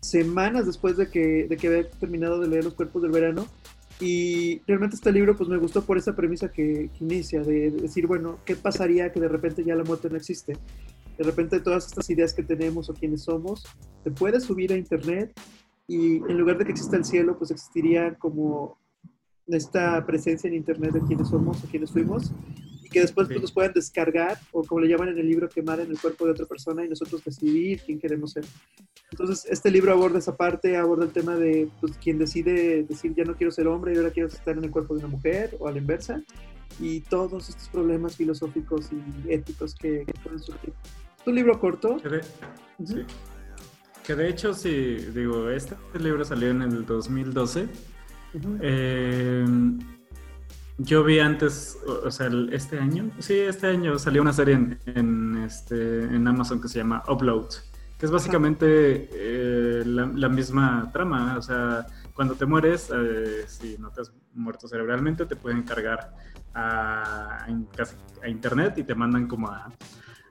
semanas 0.05 0.67
después 0.67 0.97
de 0.97 1.09
que, 1.09 1.47
de 1.49 1.57
que 1.57 1.67
había 1.69 1.91
terminado 1.91 2.39
de 2.39 2.49
leer 2.49 2.65
Los 2.65 2.75
Cuerpos 2.75 3.03
del 3.03 3.11
Verano. 3.11 3.47
Y 4.01 4.61
realmente 4.67 4.97
este 4.97 5.13
libro 5.13 5.37
pues 5.37 5.49
me 5.49 5.57
gustó 5.57 5.85
por 5.85 5.97
esa 5.97 6.15
premisa 6.17 6.51
que, 6.51 6.91
inicia, 7.01 7.43
de 7.43 7.71
decir, 7.71 8.07
bueno, 8.07 8.39
¿qué 8.45 8.57
pasaría 8.57 9.13
que 9.13 9.21
de 9.21 9.29
repente 9.29 9.65
ya 9.65 9.75
la 9.77 9.85
muerte 9.85 10.11
no 10.11 10.17
existe? 10.17 10.57
De 11.17 11.25
repente 11.25 11.61
todas 11.61 11.87
estas 11.87 12.11
ideas 12.11 12.35
que 12.35 12.43
tenemos 12.43 12.91
o 12.91 12.95
quienes 12.95 13.23
somos, 13.23 13.65
te 14.03 14.11
puedes 14.11 14.45
subir 14.45 14.73
a 14.73 14.77
internet 14.77 15.33
y 15.87 16.17
en 16.17 16.39
lugar 16.39 16.59
de 16.59 16.65
que 16.65 16.73
exista 16.73 16.97
el 16.97 17.05
cielo, 17.05 17.39
pues 17.39 17.51
existiría 17.53 18.15
como 18.17 18.79
esta 19.47 20.05
presencia 20.07 20.49
en 20.49 20.55
internet 20.55 20.93
de 20.93 21.03
quienes 21.03 21.29
somos 21.29 21.63
o 21.63 21.67
quienes 21.69 21.91
fuimos 21.93 22.33
que 22.95 23.01
después 23.01 23.27
pues, 23.27 23.41
nos 23.41 23.53
puedan 23.53 23.73
descargar 23.73 24.39
o 24.53 24.63
como 24.63 24.81
le 24.81 24.89
llaman 24.89 25.09
en 25.09 25.19
el 25.19 25.27
libro, 25.27 25.49
quemar 25.49 25.81
en 25.81 25.91
el 25.91 25.99
cuerpo 25.99 26.25
de 26.25 26.31
otra 26.31 26.47
persona 26.47 26.85
y 26.85 26.89
nosotros 26.89 27.25
decidir 27.25 27.81
quién 27.85 27.99
queremos 27.99 28.31
ser. 28.33 28.45
Entonces, 29.11 29.45
este 29.51 29.69
libro 29.71 29.93
aborda 29.93 30.21
esa 30.21 30.37
parte, 30.37 30.77
aborda 30.77 31.05
el 31.05 31.11
tema 31.11 31.35
de 31.35 31.69
pues, 31.81 31.99
quien 31.99 32.19
decide 32.19 32.85
decir 32.85 33.13
ya 33.17 33.25
no 33.25 33.35
quiero 33.35 33.51
ser 33.51 33.67
hombre 33.67 33.93
y 33.93 33.97
ahora 33.97 34.11
quiero 34.11 34.29
estar 34.29 34.57
en 34.57 34.63
el 34.63 34.71
cuerpo 34.71 34.95
de 34.95 35.01
una 35.01 35.09
mujer 35.09 35.57
o 35.59 35.67
a 35.67 35.73
la 35.73 35.79
inversa 35.79 36.23
y 36.79 37.01
todos 37.01 37.49
estos 37.49 37.69
problemas 37.69 38.17
filosóficos 38.17 38.91
y 38.93 39.33
éticos 39.33 39.75
que, 39.75 40.07
pueden 40.23 40.39
surgir. 40.39 40.73
Es 41.21 41.27
un 41.27 41.35
libro 41.35 41.59
corto. 41.59 41.97
Que 41.97 42.09
de, 42.09 42.23
sí. 42.85 43.05
que 44.07 44.15
de 44.15 44.29
hecho, 44.29 44.55
sí, 44.55 44.97
digo, 45.13 45.51
este 45.51 45.75
libro 45.99 46.25
salió 46.25 46.51
en 46.51 46.63
el 46.63 46.87
2012. 46.87 47.69
eh, 48.63 49.45
yo 50.79 51.05
vi 51.05 51.21
antes, 51.21 51.79
o 51.87 52.11
sea, 52.11 52.29
este 52.51 52.79
año, 52.79 53.11
sí, 53.19 53.35
este 53.35 53.69
año 53.69 53.99
salió 53.99 54.23
una 54.23 54.33
serie 54.33 54.55
en, 54.55 54.79
en, 54.87 55.43
este, 55.45 56.05
en 56.05 56.27
Amazon 56.27 56.61
que 56.61 56.69
se 56.69 56.79
llama 56.79 57.03
Upload, 57.09 57.49
que 57.99 58.07
es 58.07 58.11
básicamente 58.11 59.09
eh, 59.13 59.85
la, 59.87 60.07
la, 60.07 60.29
misma 60.29 60.91
trama. 60.93 61.37
O 61.39 61.43
sea, 61.43 61.87
cuando 62.13 62.35
te 62.35 62.45
mueres, 62.45 62.91
eh, 62.95 63.45
si 63.47 63.79
no 63.79 63.91
te 63.91 64.01
has 64.01 64.13
muerto 64.35 64.67
cerebralmente, 64.67 65.27
te 65.27 65.37
pueden 65.37 65.63
cargar 65.63 66.13
a, 66.55 67.45
a, 67.45 68.29
internet 68.29 68.79
y 68.79 68.83
te 68.83 68.95
mandan 68.95 69.29
como 69.29 69.49
a, 69.49 69.73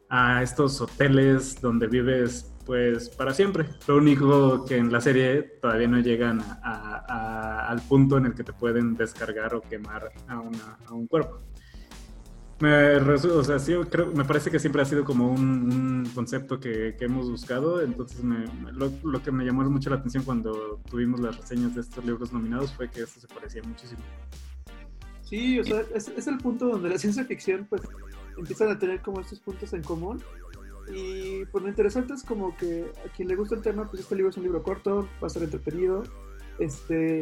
a 0.09 0.43
estos 0.43 0.81
hoteles 0.81 1.59
donde 1.62 1.88
vives 1.88 2.52
pues 2.65 3.10
para 3.10 3.34
siempre. 3.34 3.65
Lo 3.88 3.98
único 3.98 4.65
que 4.65 4.77
en 4.77 4.91
la 4.91 5.01
serie 5.01 5.41
todavía 5.62 5.88
no 5.88 6.00
llegan 6.00 6.41
a, 6.41 7.05
a, 7.08 7.67
al 7.70 7.82
punto 7.82 8.17
en 8.17 8.27
el 8.27 8.34
que 8.34 8.43
te 8.43 8.53
pueden 8.53 8.96
descargar 8.96 9.53
o 9.55 9.62
quemar 9.62 10.12
a, 10.27 10.39
una, 10.39 10.77
a 10.88 10.93
un 10.93 11.08
cuerpo. 11.08 11.39
Me, 12.60 12.96
o 12.96 13.43
sea, 13.43 13.60
sí, 13.60 13.74
creo, 13.89 14.12
me 14.13 14.24
parece 14.24 14.50
que 14.50 14.58
siempre 14.58 14.82
ha 14.82 14.86
sido 14.86 15.03
como 15.03 15.29
un, 15.29 15.74
un 15.74 16.12
concepto 16.13 16.60
que, 16.60 16.96
que, 16.98 17.05
hemos 17.05 17.29
buscado, 17.29 17.82
entonces 17.82 18.24
me, 18.24 18.46
lo, 18.72 18.89
lo, 19.03 19.22
que 19.22 19.32
me 19.34 19.43
llamó 19.43 19.63
mucho 19.70 19.89
la 19.89 19.98
atención 19.98 20.24
cuando 20.24 20.79
tuvimos 20.89 21.20
las 21.20 21.36
reseñas 21.38 21.75
de 21.75 21.82
estos 21.82 22.05
libros 22.05 22.32
nominados 22.32 22.72
fue 22.74 22.89
que 22.89 23.01
esto 23.01 23.20
se 23.20 23.27
parecía 23.27 23.62
muchísimo. 23.63 24.01
Sí, 25.24 25.60
o 25.60 25.63
sea, 25.65 25.82
es, 25.93 26.08
es 26.08 26.27
el 26.27 26.38
punto 26.38 26.67
donde 26.67 26.89
la 26.89 26.98
ciencia 26.98 27.25
ficción 27.25 27.65
pues 27.70 27.82
empiezan 28.38 28.70
a 28.70 28.79
tener 28.79 29.01
como 29.01 29.20
estos 29.20 29.39
puntos 29.41 29.74
en 29.74 29.82
común 29.82 30.24
y 30.92 31.46
pues 31.46 31.63
lo 31.63 31.70
interesante 31.70 32.13
es 32.13 32.24
como 32.24 32.56
que 32.58 32.92
a 33.06 33.13
quien 33.16 33.28
le 33.28 33.36
gusta 33.36 33.56
el 33.56 33.62
tema, 33.62 33.90
pues 33.90 34.02
este 34.02 34.16
libro 34.16 34.30
es 34.30 34.38
un 34.38 34.44
libro 34.44 34.63
corto, 34.63 35.08
va 35.22 35.28
a 35.28 35.30
ser 35.30 35.44
entretenido. 35.44 36.04
Este, 36.60 37.22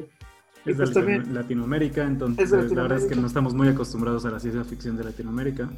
es 0.65 0.75
pues 0.77 0.89
de 0.89 0.93
también, 0.93 1.33
Latinoamérica, 1.33 2.05
entonces 2.05 2.49
de 2.49 2.57
Latinoamérica. 2.57 2.75
la 2.75 2.81
verdad 2.83 2.97
es 2.99 3.05
que 3.05 3.19
no 3.19 3.27
estamos 3.27 3.53
muy 3.53 3.67
acostumbrados 3.67 4.25
a 4.25 4.31
la 4.31 4.39
ciencia 4.39 4.63
ficción 4.63 4.97
de 4.97 5.03
Latinoamérica. 5.03 5.69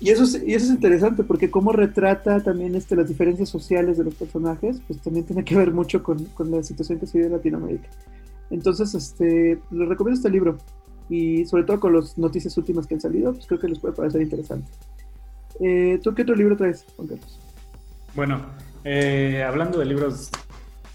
Y 0.00 0.10
eso, 0.10 0.22
es, 0.22 0.42
y 0.46 0.54
eso 0.54 0.66
es 0.66 0.70
interesante 0.70 1.24
porque 1.24 1.50
cómo 1.50 1.72
retrata 1.72 2.40
también 2.40 2.76
este, 2.76 2.94
las 2.94 3.08
diferencias 3.08 3.48
sociales 3.48 3.98
de 3.98 4.04
los 4.04 4.14
personajes, 4.14 4.80
pues 4.86 5.00
también 5.00 5.26
tiene 5.26 5.44
que 5.44 5.56
ver 5.56 5.72
mucho 5.72 6.02
con, 6.02 6.24
con 6.26 6.50
la 6.50 6.62
situación 6.62 7.00
que 7.00 7.06
se 7.06 7.18
vive 7.18 7.26
en 7.26 7.32
Latinoamérica. 7.32 7.88
Entonces, 8.50 8.94
este, 8.94 9.60
les 9.70 9.88
recomiendo 9.88 10.16
este 10.16 10.30
libro 10.30 10.56
y 11.08 11.44
sobre 11.46 11.64
todo 11.64 11.80
con 11.80 11.94
las 11.94 12.16
noticias 12.16 12.56
últimas 12.56 12.86
que 12.86 12.94
han 12.94 13.00
salido, 13.00 13.32
pues 13.32 13.46
creo 13.46 13.60
que 13.60 13.68
les 13.68 13.78
puede 13.78 13.94
parecer 13.94 14.22
interesante. 14.22 14.70
Eh, 15.60 16.00
¿Tú 16.02 16.14
qué 16.14 16.22
otro 16.22 16.34
libro 16.34 16.56
traes, 16.56 16.86
Juan 16.96 17.08
Carlos? 17.08 17.40
Bueno, 18.14 18.40
eh, 18.84 19.42
hablando 19.42 19.78
de 19.78 19.84
libros 19.84 20.30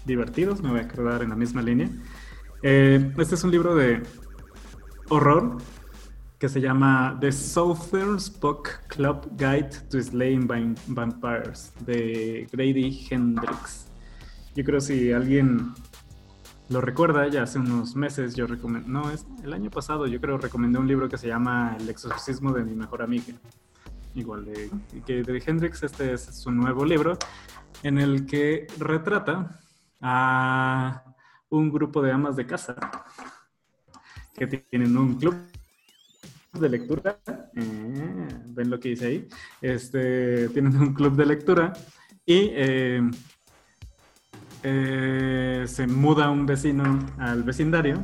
divertidos, 0.04 0.62
me 0.62 0.70
voy 0.70 0.80
a 0.80 0.88
quedar 0.88 1.22
en 1.22 1.30
la 1.30 1.36
misma 1.36 1.62
línea. 1.62 1.88
Eh, 2.62 3.12
este 3.18 3.34
es 3.34 3.44
un 3.44 3.50
libro 3.50 3.74
de 3.74 4.02
horror 5.10 5.58
que 6.38 6.48
se 6.48 6.60
llama 6.60 7.16
The 7.20 7.30
Southern's 7.30 8.40
Book 8.40 8.68
Club 8.88 9.28
Guide 9.36 9.70
to 9.90 10.02
Slaying 10.02 10.46
Vampires 10.86 11.72
de 11.86 12.46
Grady 12.52 13.06
Hendrix. 13.10 13.86
Yo 14.54 14.64
creo 14.64 14.80
si 14.80 15.12
alguien 15.12 15.72
lo 16.70 16.80
recuerda, 16.80 17.28
ya 17.28 17.42
hace 17.42 17.58
unos 17.58 17.96
meses 17.96 18.34
yo 18.34 18.46
recomendé, 18.46 18.88
no, 18.88 19.10
es 19.10 19.26
el 19.42 19.52
año 19.52 19.70
pasado 19.70 20.06
yo 20.06 20.20
creo 20.20 20.38
recomendé 20.38 20.78
un 20.78 20.88
libro 20.88 21.08
que 21.08 21.18
se 21.18 21.28
llama 21.28 21.76
El 21.78 21.88
exorcismo 21.90 22.52
de 22.52 22.64
mi 22.64 22.74
mejor 22.74 23.02
amiga 23.02 23.34
igual 24.14 24.44
de, 24.44 24.70
que 25.06 25.22
de 25.22 25.42
Hendrix, 25.44 25.82
este 25.82 26.14
es 26.14 26.22
su 26.22 26.50
nuevo 26.50 26.84
libro, 26.84 27.18
en 27.82 27.98
el 27.98 28.26
que 28.26 28.66
retrata 28.78 29.60
a 30.00 31.04
un 31.50 31.70
grupo 31.70 32.02
de 32.02 32.12
amas 32.12 32.36
de 32.36 32.46
casa 32.46 32.76
que 34.34 34.46
tienen 34.46 34.96
un 34.96 35.16
club 35.18 35.36
de 36.52 36.68
lectura. 36.68 37.18
Eh, 37.54 38.28
Ven 38.46 38.70
lo 38.70 38.78
que 38.78 38.90
dice 38.90 39.06
ahí. 39.06 39.28
Este, 39.60 40.48
tienen 40.50 40.76
un 40.76 40.94
club 40.94 41.16
de 41.16 41.26
lectura 41.26 41.72
y 42.26 42.50
eh, 42.52 43.10
eh, 44.62 45.64
se 45.66 45.86
muda 45.86 46.30
un 46.30 46.46
vecino 46.46 47.06
al 47.18 47.42
vecindario 47.42 48.02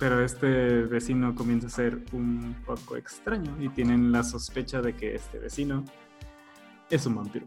pero 0.00 0.24
este 0.24 0.82
vecino 0.84 1.34
comienza 1.34 1.66
a 1.66 1.70
ser 1.70 1.98
un 2.12 2.56
poco 2.64 2.96
extraño 2.96 3.54
y 3.60 3.68
tienen 3.68 4.10
la 4.10 4.24
sospecha 4.24 4.80
de 4.80 4.94
que 4.94 5.14
este 5.14 5.38
vecino 5.38 5.84
es 6.88 7.04
un 7.04 7.16
vampiro. 7.16 7.46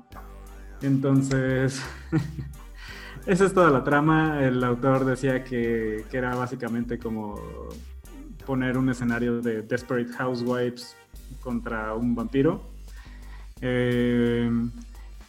Entonces, 0.84 1.82
esa 3.26 3.46
es 3.46 3.54
toda 3.56 3.72
la 3.72 3.84
trama. 3.84 4.46
El 4.46 4.64
autor 4.64 5.04
decía 5.04 5.44
que, 5.44 6.06
que, 6.12 6.18
era 6.18 6.36
básicamente 6.36 7.00
como 7.00 7.40
poner 8.46 8.78
un 8.78 8.88
escenario 8.90 9.42
de 9.42 9.64
Desperate 9.64 10.14
Housewives 10.14 10.96
contra 11.42 11.96
un 11.96 12.14
vampiro. 12.14 12.70
Eh, 13.62 14.48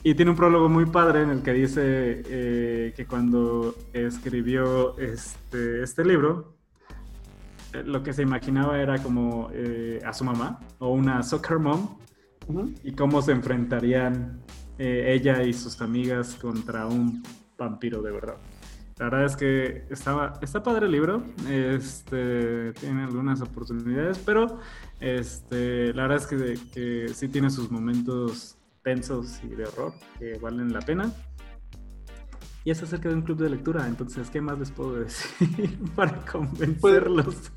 y 0.02 0.14
tiene 0.14 0.32
un 0.32 0.36
prólogo 0.36 0.68
muy 0.68 0.84
padre 0.84 1.22
en 1.22 1.30
el 1.30 1.42
que 1.42 1.54
dice 1.54 1.80
eh, 2.26 2.92
que 2.94 3.06
cuando 3.06 3.74
escribió 3.94 4.98
este, 4.98 5.82
este 5.82 6.04
libro, 6.04 6.53
lo 7.84 8.02
que 8.02 8.12
se 8.12 8.22
imaginaba 8.22 8.80
era 8.80 9.02
como 9.02 9.50
eh, 9.52 10.00
a 10.04 10.12
su 10.12 10.24
mamá 10.24 10.60
o 10.78 10.92
una 10.92 11.22
soccer 11.22 11.58
mom 11.58 11.96
uh 12.46 12.52
-huh. 12.52 12.74
y 12.84 12.92
cómo 12.92 13.20
se 13.22 13.32
enfrentarían 13.32 14.40
eh, 14.78 15.12
ella 15.14 15.42
y 15.42 15.52
sus 15.52 15.80
amigas 15.80 16.36
contra 16.40 16.86
un 16.86 17.22
vampiro 17.58 18.02
de 18.02 18.12
verdad. 18.12 18.36
La 18.98 19.06
verdad 19.06 19.24
es 19.24 19.36
que 19.36 19.86
estaba, 19.90 20.34
está 20.40 20.62
padre 20.62 20.86
el 20.86 20.92
libro, 20.92 21.24
este, 21.50 22.72
tiene 22.74 23.02
algunas 23.02 23.40
oportunidades, 23.40 24.18
pero 24.24 24.60
este, 25.00 25.92
la 25.94 26.02
verdad 26.02 26.18
es 26.18 26.26
que, 26.26 26.58
que 26.72 27.08
sí 27.08 27.26
tiene 27.28 27.50
sus 27.50 27.72
momentos 27.72 28.56
tensos 28.82 29.42
y 29.42 29.48
de 29.48 29.64
horror 29.64 29.94
que 30.18 30.38
valen 30.38 30.72
la 30.72 30.80
pena 30.80 31.12
y 32.64 32.70
es 32.70 32.82
acerca 32.82 33.10
de 33.10 33.14
un 33.14 33.22
club 33.22 33.38
de 33.38 33.50
lectura. 33.50 33.86
Entonces, 33.86 34.30
¿qué 34.30 34.40
más 34.40 34.58
les 34.58 34.70
puedo 34.70 34.94
decir 34.94 35.78
para 35.94 36.24
convencerlos? 36.24 37.52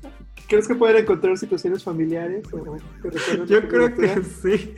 ¿Crees 0.46 0.68
que 0.68 0.74
pueden 0.74 0.98
encontrar 0.98 1.36
situaciones 1.38 1.82
familiares? 1.82 2.44
O 2.52 2.76
Yo 3.46 3.68
creo 3.68 3.94
que 3.94 4.22
sí. 4.22 4.74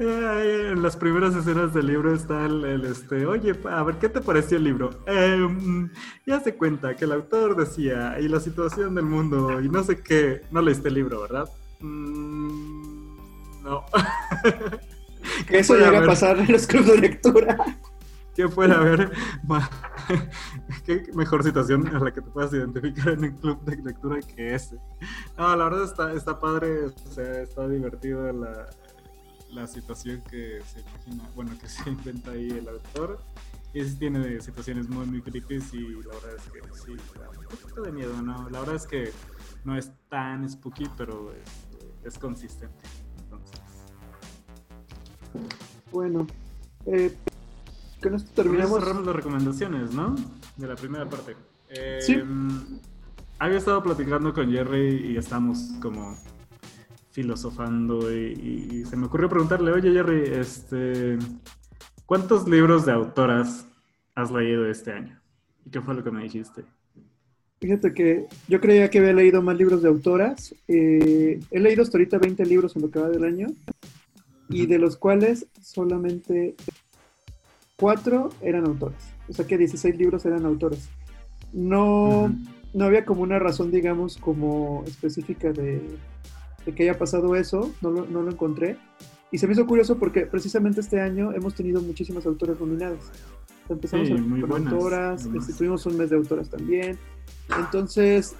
En 0.00 0.82
las 0.82 0.96
primeras 0.96 1.34
escenas 1.36 1.72
del 1.72 1.86
libro 1.86 2.12
está 2.12 2.46
el, 2.46 2.64
el, 2.64 2.84
este, 2.84 3.24
oye, 3.26 3.54
a 3.70 3.82
ver, 3.84 3.96
¿qué 3.96 4.08
te 4.08 4.20
pareció 4.20 4.56
el 4.56 4.64
libro? 4.64 4.90
Eh, 5.06 5.46
ya 6.26 6.40
se 6.40 6.56
cuenta 6.56 6.96
que 6.96 7.04
el 7.04 7.12
autor 7.12 7.54
decía, 7.56 8.18
y 8.18 8.26
la 8.26 8.40
situación 8.40 8.96
del 8.96 9.04
mundo, 9.04 9.60
y 9.60 9.68
no 9.68 9.84
sé 9.84 10.02
qué, 10.02 10.40
no 10.50 10.60
leíste 10.60 10.88
el 10.88 10.94
libro, 10.94 11.20
¿verdad? 11.20 11.48
Mm, 11.80 13.62
no. 13.62 13.84
Que 15.46 15.58
eso 15.58 15.76
llega 15.76 15.98
a 15.98 16.06
pasar 16.06 16.38
en 16.38 16.50
los 16.50 16.66
clubes 16.66 16.88
de 16.88 16.98
lectura. 16.98 17.56
¿Qué 18.38 18.48
puede 18.48 18.72
haber 18.72 19.10
qué 20.84 21.10
mejor 21.12 21.42
situación 21.42 21.88
a 21.88 21.98
la 21.98 22.14
que 22.14 22.20
te 22.20 22.30
puedas 22.30 22.52
identificar 22.52 23.08
en 23.08 23.24
un 23.24 23.30
club 23.32 23.64
de 23.64 23.82
lectura 23.82 24.20
que 24.22 24.54
ese? 24.54 24.78
No, 25.36 25.56
la 25.56 25.64
verdad 25.64 25.82
está, 25.82 26.12
está 26.12 26.38
padre, 26.38 26.84
o 26.84 27.12
sea, 27.12 27.42
está 27.42 27.66
divertido 27.66 28.32
la, 28.32 28.70
la 29.50 29.66
situación 29.66 30.22
que 30.30 30.62
se 30.72 30.82
imagina, 30.82 31.28
bueno, 31.34 31.50
que 31.60 31.68
se 31.68 31.90
inventa 31.90 32.30
ahí 32.30 32.48
el 32.48 32.68
autor. 32.68 33.18
Y 33.74 33.84
sí 33.84 33.96
tiene 33.96 34.40
situaciones 34.40 34.88
muy, 34.88 35.04
muy 35.04 35.20
creepy 35.20 35.56
y 35.56 36.02
la 36.04 36.14
verdad 36.14 36.36
es 36.36 36.42
que 36.52 36.60
sí, 36.74 36.92
un 36.92 37.44
poquito 37.44 37.82
de 37.82 37.90
miedo, 37.90 38.22
¿no? 38.22 38.48
La 38.50 38.60
verdad 38.60 38.76
es 38.76 38.86
que 38.86 39.10
no 39.64 39.76
es 39.76 39.90
tan 40.08 40.48
spooky, 40.48 40.88
pero 40.96 41.32
es, 41.32 42.06
es 42.14 42.18
consistente. 42.20 42.84
Entonces. 43.18 43.60
Bueno, 45.90 46.24
eh, 46.86 47.12
con 48.02 48.14
esto 48.14 48.30
terminamos. 48.34 48.80
cerramos 48.80 49.06
las 49.06 49.16
recomendaciones, 49.16 49.92
¿no? 49.92 50.14
De 50.56 50.66
la 50.66 50.76
primera 50.76 51.08
parte. 51.08 51.36
Eh, 51.68 51.98
sí. 52.00 52.20
Había 53.38 53.58
estado 53.58 53.82
platicando 53.82 54.32
con 54.32 54.50
Jerry 54.50 55.12
y 55.12 55.16
estamos 55.16 55.70
como 55.80 56.16
filosofando 57.10 58.12
y, 58.12 58.84
se 58.88 58.96
me 58.96 59.06
ocurrió 59.06 59.28
preguntarle, 59.28 59.72
oye 59.72 59.92
Jerry, 59.92 60.22
este, 60.34 61.18
¿cuántos 62.06 62.48
libros 62.48 62.86
de 62.86 62.92
autoras 62.92 63.66
has 64.14 64.30
leído 64.30 64.68
este 64.68 64.92
año? 64.92 65.20
¿Y 65.64 65.70
qué 65.70 65.80
fue 65.80 65.94
lo 65.94 66.04
que 66.04 66.10
me 66.10 66.22
dijiste? 66.22 66.64
Fíjate 67.60 67.92
que 67.92 68.26
yo 68.46 68.60
creía 68.60 68.88
que 68.88 69.00
había 69.00 69.14
leído 69.14 69.42
más 69.42 69.56
libros 69.56 69.82
de 69.82 69.88
autoras. 69.88 70.54
Eh, 70.68 71.40
he 71.50 71.60
leído 71.60 71.82
hasta 71.82 71.98
ahorita 71.98 72.18
20 72.18 72.46
libros 72.46 72.76
en 72.76 72.82
lo 72.82 72.90
que 72.90 73.00
va 73.00 73.08
del 73.08 73.24
año 73.24 73.48
y 74.48 74.66
de 74.66 74.78
los 74.78 74.96
cuales 74.96 75.46
solamente 75.60 76.54
4 77.78 78.30
eran 78.42 78.66
autoras. 78.66 79.14
O 79.28 79.32
sea 79.32 79.46
que 79.46 79.58
16 79.58 79.96
libros 79.96 80.24
eran 80.26 80.44
autoras. 80.44 80.88
No, 81.52 82.34
no 82.74 82.84
había 82.84 83.04
como 83.04 83.22
una 83.22 83.38
razón, 83.38 83.70
digamos, 83.70 84.16
como 84.16 84.84
específica 84.86 85.52
de, 85.52 85.80
que 86.74 86.82
haya 86.82 86.98
pasado 86.98 87.36
eso. 87.36 87.72
No 87.80 87.90
lo, 87.90 88.06
no 88.06 88.22
lo 88.22 88.30
encontré. 88.30 88.76
Y 89.30 89.38
se 89.38 89.46
me 89.46 89.52
hizo 89.52 89.66
curioso 89.66 89.98
porque 89.98 90.26
precisamente 90.26 90.80
este 90.80 91.00
año 91.00 91.32
hemos 91.32 91.54
tenido 91.54 91.80
muchísimas 91.80 92.26
autoras 92.26 92.58
nominadas. 92.58 93.10
Empezamos 93.68 94.08
con 94.08 94.68
autoras, 94.68 95.26
este, 95.26 95.52
tuvimos 95.52 95.84
un 95.84 95.98
mes 95.98 96.08
de 96.08 96.16
autoras 96.16 96.48
también. 96.48 96.98
Entonces, 97.58 98.34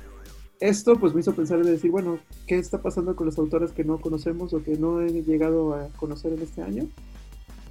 esto 0.59 0.97
pues 0.97 1.15
me 1.15 1.21
hizo 1.21 1.35
pensar 1.35 1.63
de 1.63 1.71
decir, 1.71 1.91
bueno, 1.91 2.19
¿qué 2.47 2.59
está 2.59 2.81
pasando 2.81 3.15
con 3.15 3.27
las 3.27 3.39
autoras 3.39 3.73
que 3.73 3.85
no 3.85 4.01
conocemos 4.01 4.55
o 4.55 4.63
que 4.63 4.79
no 4.79 5.03
he 5.03 5.23
llegado 5.23 5.75
a 5.75 5.89
conocer 5.97 6.33
en 6.33 6.41
este 6.41 6.63
año? 6.63 6.89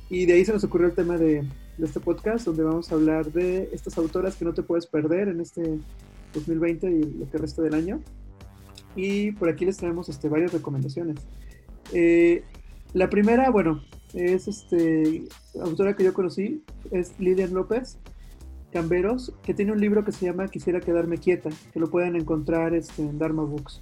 Y 0.09 0.25
de 0.25 0.33
ahí 0.33 0.45
se 0.45 0.53
nos 0.53 0.63
ocurrió 0.63 0.87
el 0.87 0.93
tema 0.93 1.17
de, 1.17 1.43
este 1.79 1.99
podcast, 1.99 2.45
donde 2.45 2.63
vamos 2.63 2.91
a 2.91 2.95
hablar 2.95 3.31
de 3.31 3.69
estas 3.71 3.97
autoras 3.97 4.35
que 4.35 4.45
no 4.45 4.53
te 4.53 4.63
puedes 4.63 4.87
perder 4.87 5.27
en 5.27 5.41
este 5.41 5.77
2020 6.33 6.89
y 6.89 7.03
lo 7.19 7.29
que 7.29 7.37
resta 7.37 7.61
del 7.61 7.75
año. 7.75 8.01
Y 8.95 9.31
por 9.33 9.49
aquí 9.49 9.65
les 9.65 9.77
traemos 9.77 10.09
este, 10.09 10.29
varias 10.29 10.53
recomendaciones. 10.53 11.17
Eh, 11.93 12.43
la 12.93 13.09
primera, 13.09 13.51
bueno, 13.51 13.83
es 14.13 14.47
este 14.47 15.25
autora 15.61 15.95
que 15.95 16.03
yo 16.03 16.13
conocí, 16.13 16.63
es 16.91 17.13
Lilian 17.19 17.53
López. 17.53 17.99
Camberos, 18.71 19.33
que 19.43 19.53
tiene 19.53 19.71
un 19.71 19.79
libro 19.79 20.03
que 20.03 20.11
se 20.11 20.25
llama 20.25 20.47
Quisiera 20.49 20.81
quedarme 20.81 21.17
quieta, 21.17 21.49
que 21.71 21.79
lo 21.79 21.89
pueden 21.89 22.15
encontrar 22.15 22.73
este, 22.73 23.01
en 23.01 23.17
Dharma 23.17 23.43
Books. 23.43 23.81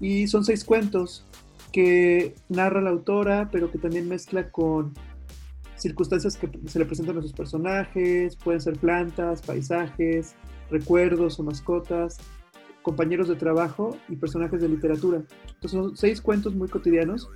Y 0.00 0.26
son 0.26 0.44
seis 0.44 0.64
cuentos 0.64 1.24
que 1.72 2.34
narra 2.48 2.80
la 2.80 2.90
autora, 2.90 3.48
pero 3.52 3.70
que 3.70 3.78
también 3.78 4.08
mezcla 4.08 4.50
con 4.50 4.94
circunstancias 5.78 6.36
que 6.36 6.50
se 6.66 6.78
le 6.78 6.84
presentan 6.84 7.18
a 7.18 7.22
sus 7.22 7.32
personajes, 7.32 8.36
pueden 8.36 8.60
ser 8.60 8.78
plantas, 8.78 9.42
paisajes, 9.42 10.34
recuerdos 10.70 11.38
o 11.38 11.42
mascotas, 11.42 12.18
compañeros 12.82 13.28
de 13.28 13.36
trabajo 13.36 13.96
y 14.08 14.16
personajes 14.16 14.60
de 14.60 14.68
literatura. 14.68 15.22
Entonces 15.46 15.70
son 15.70 15.96
seis 15.96 16.20
cuentos 16.20 16.54
muy 16.54 16.68
cotidianos, 16.68 17.28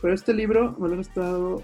pero 0.00 0.14
este 0.14 0.34
libro 0.34 0.76
me 0.78 0.88
lo 0.88 0.94
han 0.94 1.00
estado 1.00 1.62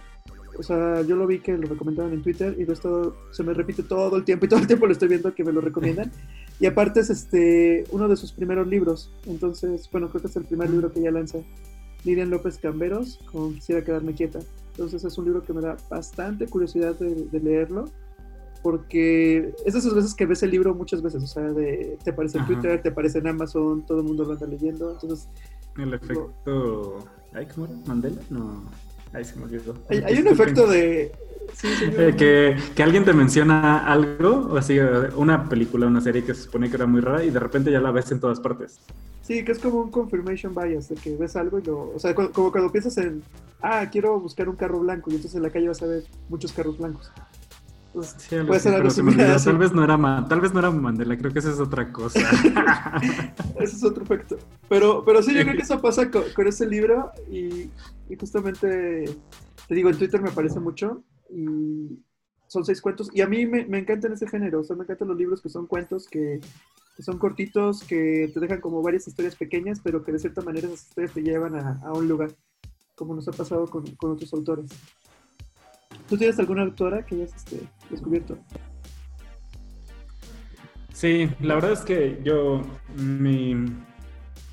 o 0.57 0.63
sea, 0.63 1.03
yo 1.03 1.15
lo 1.15 1.27
vi 1.27 1.39
que 1.39 1.57
lo 1.57 1.69
recomendaban 1.69 2.13
en 2.13 2.23
Twitter 2.23 2.57
y 2.59 2.65
lo 2.65 2.73
estado, 2.73 3.17
se 3.31 3.45
me 3.45 3.55
repite 3.55 3.85
todo 3.85 4.17
el 4.17 4.25
tiempo 4.25 4.47
y 4.47 4.49
todo 4.49 4.61
el 4.61 4.67
tiempo 4.67 4.87
lo 4.87 4.93
estoy 4.93 5.09
viendo 5.09 5.33
que 5.33 5.45
me 5.45 5.53
lo 5.53 5.61
recomiendan. 5.61 6.11
Y 6.59 6.67
aparte 6.67 7.01
es 7.01 7.11
este 7.11 7.85
uno 7.91 8.09
de 8.09 8.17
sus 8.17 8.33
primeros 8.33 8.67
libros. 8.67 9.13
Entonces, 9.27 9.89
bueno, 9.93 10.09
creo 10.09 10.23
que 10.23 10.29
es 10.29 10.37
el 10.37 10.45
primer 10.45 10.71
libro 10.71 10.93
que 10.93 10.99
ella 10.99 11.13
lanza. 11.13 11.39
Lilian 12.05 12.31
López 12.31 12.59
Camberos, 12.59 13.21
con 13.31 13.55
Quisiera 13.55 13.85
quedarme 13.85 14.15
quieta. 14.15 14.41
Entonces 14.79 15.05
es 15.05 15.19
un 15.19 15.25
libro 15.25 15.43
que 15.43 15.53
me 15.53 15.61
da 15.61 15.77
bastante 15.91 16.47
curiosidad 16.47 16.95
de, 16.95 17.41
leerlo, 17.41 17.87
porque 18.63 19.53
es 19.67 19.73
de 19.73 19.79
esas 19.81 19.93
veces 19.93 20.15
que 20.15 20.25
ves 20.25 20.41
el 20.45 20.53
libro 20.53 20.73
muchas 20.73 21.03
veces, 21.03 21.21
o 21.21 21.27
sea, 21.27 21.43
de, 21.43 21.99
te 22.05 22.11
aparece 22.11 22.39
en 22.39 22.47
Twitter, 22.47 22.81
te 22.81 22.91
aparece 22.91 23.19
en 23.19 23.27
Amazon, 23.27 23.85
todo 23.85 23.99
el 23.99 24.05
mundo 24.05 24.25
lo 24.25 24.35
anda 24.35 24.47
leyendo, 24.47 24.93
entonces... 24.93 25.29
El 25.77 25.95
efecto... 25.95 27.05
¿Cómo 27.55 27.67
era? 27.67 27.75
¿Mandela? 27.87 28.21
No... 28.31 28.63
Ahí 29.13 29.25
se 29.25 29.37
me 29.37 29.45
olvidó. 29.47 29.75
Hay, 29.89 30.19
un 30.19 30.29
efecto 30.29 30.67
de. 30.67 31.11
Eh, 31.63 32.15
que, 32.17 32.57
que, 32.75 32.83
alguien 32.83 33.05
te 33.05 33.13
menciona 33.13 33.79
algo, 33.79 34.49
o 34.51 34.57
así, 34.57 34.79
una 35.17 35.49
película, 35.49 35.87
una 35.87 36.01
serie 36.01 36.25
que 36.25 36.35
se 36.35 36.43
supone 36.43 36.69
que 36.69 36.77
era 36.77 36.87
muy 36.87 37.01
rara 37.01 37.25
y 37.25 37.31
de 37.31 37.41
repente 37.41 37.71
ya 37.71 37.81
la 37.81 37.91
ves 37.91 38.11
en 38.13 38.21
todas 38.21 38.41
partes. 38.41 38.81
Sí, 39.23 39.45
que 39.45 39.53
es 39.53 39.59
como 39.59 39.81
un 39.81 39.91
confirmation 39.91 40.55
bias, 40.55 40.89
de 40.89 40.95
que 40.95 41.17
ves 41.17 41.37
algo 41.37 41.59
y 41.59 41.63
lo. 41.63 41.91
O 41.95 41.99
sea, 41.99 42.15
como 42.15 42.51
cuando 42.51 42.73
piensas 42.73 42.97
en. 42.99 43.23
Ah, 43.61 43.89
quiero 43.91 44.19
buscar 44.21 44.49
un 44.49 44.57
carro 44.57 44.81
blanco 44.81 45.11
y 45.11 45.17
entonces 45.17 45.37
en 45.37 45.43
la 45.43 45.51
calle 45.51 45.69
vas 45.69 45.83
a 45.83 45.87
ver 45.87 46.05
muchos 46.29 46.53
carros 46.53 46.79
blancos. 46.79 47.11
Sí, 48.17 48.37
puede 48.47 48.61
ser 48.61 48.75
algo 48.75 48.91
similar. 48.91 49.43
Tal 49.43 49.59
vez 49.59 49.73
no 49.73 49.83
era 49.83 50.27
tal 50.29 50.41
vez 50.41 50.53
no 50.53 50.61
era 50.61 50.71
Mandela, 50.71 51.17
creo 51.17 51.33
que 51.33 51.41
esa 51.41 51.51
es 51.51 51.59
otra 51.59 51.93
cosa. 51.93 52.21
ese 53.61 53.77
es 53.77 53.85
otro 53.85 54.05
efecto. 54.05 54.39
Pero, 54.69 55.05
pero 55.05 55.23
sí, 55.23 55.35
yo 55.35 55.43
creo 55.43 55.57
que 55.57 55.63
eso 55.63 55.81
pasa 55.81 56.11
con, 56.11 56.47
ese 56.47 56.67
libro 56.67 57.11
y, 57.31 57.71
justamente 58.19 59.05
te 59.67 59.75
digo, 59.75 59.91
en 59.91 59.99
Twitter 59.99 60.21
me 60.21 60.31
parece 60.31 60.61
mucho 60.61 61.03
y 61.31 62.03
son 62.47 62.65
seis 62.65 62.81
cuentos 62.81 63.11
y 63.13 63.21
a 63.21 63.27
mí 63.27 63.47
me, 63.47 63.67
me 63.67 63.79
encantan 63.79 64.13
ese 64.13 64.29
género, 64.29 64.61
o 64.61 64.65
sea, 64.65 64.77
me 64.77 64.85
encantan 64.85 65.09
los 65.09 65.17
libros 65.17 65.43
que 65.43 65.49
son 65.49 65.67
cuentos 65.67 66.09
que, 66.09 66.41
son 66.99 67.19
cortitos, 67.19 67.85
que 67.85 68.29
te 68.35 68.41
dejan 68.41 68.61
como 68.61 68.83
varias 68.83 69.07
historias 69.07 69.37
pequeñas, 69.37 69.81
pero 69.83 70.05
que 70.05 70.11
de 70.11 70.19
cierta 70.19 70.41
manera 70.41 70.67
esas 70.67 70.89
historias 70.89 71.13
te 71.13 71.23
llevan 71.23 71.55
a, 71.55 71.93
un 71.93 72.09
lugar, 72.09 72.33
como 72.97 73.15
nos 73.15 73.29
ha 73.29 73.33
pasado 73.33 73.67
con, 73.67 73.87
con 73.95 74.13
otros 74.13 74.33
autores. 74.33 74.69
¿Tú 76.09 76.17
tienes 76.17 76.39
alguna 76.41 76.63
autora 76.63 77.07
que 77.07 77.15
hayas 77.15 77.37
este, 77.37 77.61
descubierto? 77.91 78.37
Sí, 80.93 81.31
la 81.41 81.55
verdad 81.55 81.73
es 81.73 81.83
que 81.83 82.21
yo, 82.25 82.63
mi, 82.97 83.55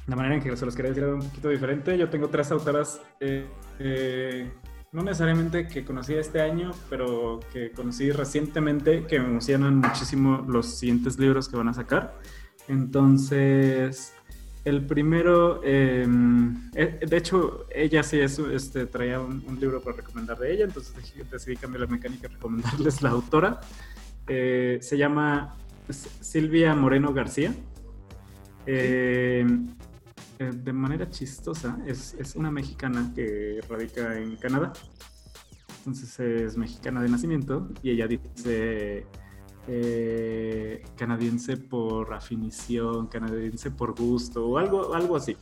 la 0.08 0.16
manera 0.16 0.36
en 0.36 0.44
que 0.44 0.56
se 0.56 0.66
los 0.66 0.76
quería 0.76 0.90
decir 0.90 1.04
era 1.04 1.16
un 1.16 1.22
poquito 1.22 1.50
diferente. 1.50 1.98
Yo 1.98 2.10
tengo 2.10 2.30
tres 2.30 2.52
autoras, 2.52 3.02
eh, 3.20 3.48
eh, 3.80 4.52
no 4.92 5.04
necesariamente 5.04 5.68
que 5.68 5.84
conocí 5.84 6.14
este 6.14 6.42
año, 6.42 6.72
pero 6.90 7.40
que 7.52 7.72
conocí 7.72 8.12
recientemente, 8.12 9.06
que 9.06 9.20
me 9.20 9.28
emocionan 9.28 9.78
muchísimo 9.78 10.46
los 10.48 10.68
siguientes 10.68 11.20
libros 11.20 11.50
que 11.50 11.58
van 11.58 11.68
a 11.68 11.74
sacar. 11.74 12.20
Entonces, 12.68 14.14
el 14.64 14.86
primero, 14.86 15.62
em, 15.64 16.72
eh, 16.74 17.00
de 17.08 17.18
hecho, 17.18 17.66
ella 17.70 18.02
sí 18.02 18.20
es, 18.20 18.40
este, 18.40 18.88
traía 18.88 19.20
un, 19.20 19.44
libro 19.60 19.80
para 19.80 19.98
recomendar 19.98 20.40
de 20.40 20.54
ella, 20.54 20.66
entonces 20.66 20.94
decidí 21.30 21.56
cambiar 21.56 21.82
la 21.82 21.88
mecánica 21.88 22.28
y 22.28 22.34
recomendarles 22.34 23.02
la 23.04 23.10
autora. 23.12 23.62
Eh, 24.28 24.80
se 24.82 24.98
llama 24.98 25.56
Silvia 25.90 26.74
Moreno 26.74 27.14
García. 27.14 27.54
Em, 28.66 29.68
eh, 30.38 30.52
de 30.54 30.74
manera 30.74 31.10
chistosa, 31.10 31.78
es, 31.86 32.14
es, 32.20 32.36
una 32.36 32.52
mexicana 32.52 33.12
que 33.16 33.62
radica 33.70 34.20
en 34.20 34.36
Canadá. 34.36 34.74
Entonces 35.80 36.20
es 36.20 36.58
mexicana 36.58 37.02
de 37.02 37.08
nacimiento 37.08 37.70
y 37.82 37.92
ella 37.92 38.08
dice 38.08 39.06
eh, 39.68 40.84
canadiense 40.98 41.56
por 41.56 42.14
afinición, 42.14 43.08
canadiense 43.08 43.72
por 43.72 43.96
gusto 43.96 44.46
o 44.46 44.58
algo, 44.58 44.94
algo 44.94 45.16
así. 45.16 45.38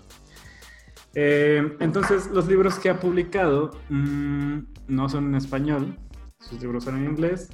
Eh, 1.15 1.75
entonces, 1.79 2.29
los 2.32 2.47
libros 2.47 2.77
que 2.77 2.89
ha 2.89 2.99
publicado 2.99 3.71
mm, 3.89 4.58
no 4.89 5.10
son 5.10 5.29
en 5.29 5.36
español, 5.36 5.97
sus 6.39 6.62
libros 6.62 6.84
son 6.84 6.97
en 6.97 7.06
inglés, 7.06 7.49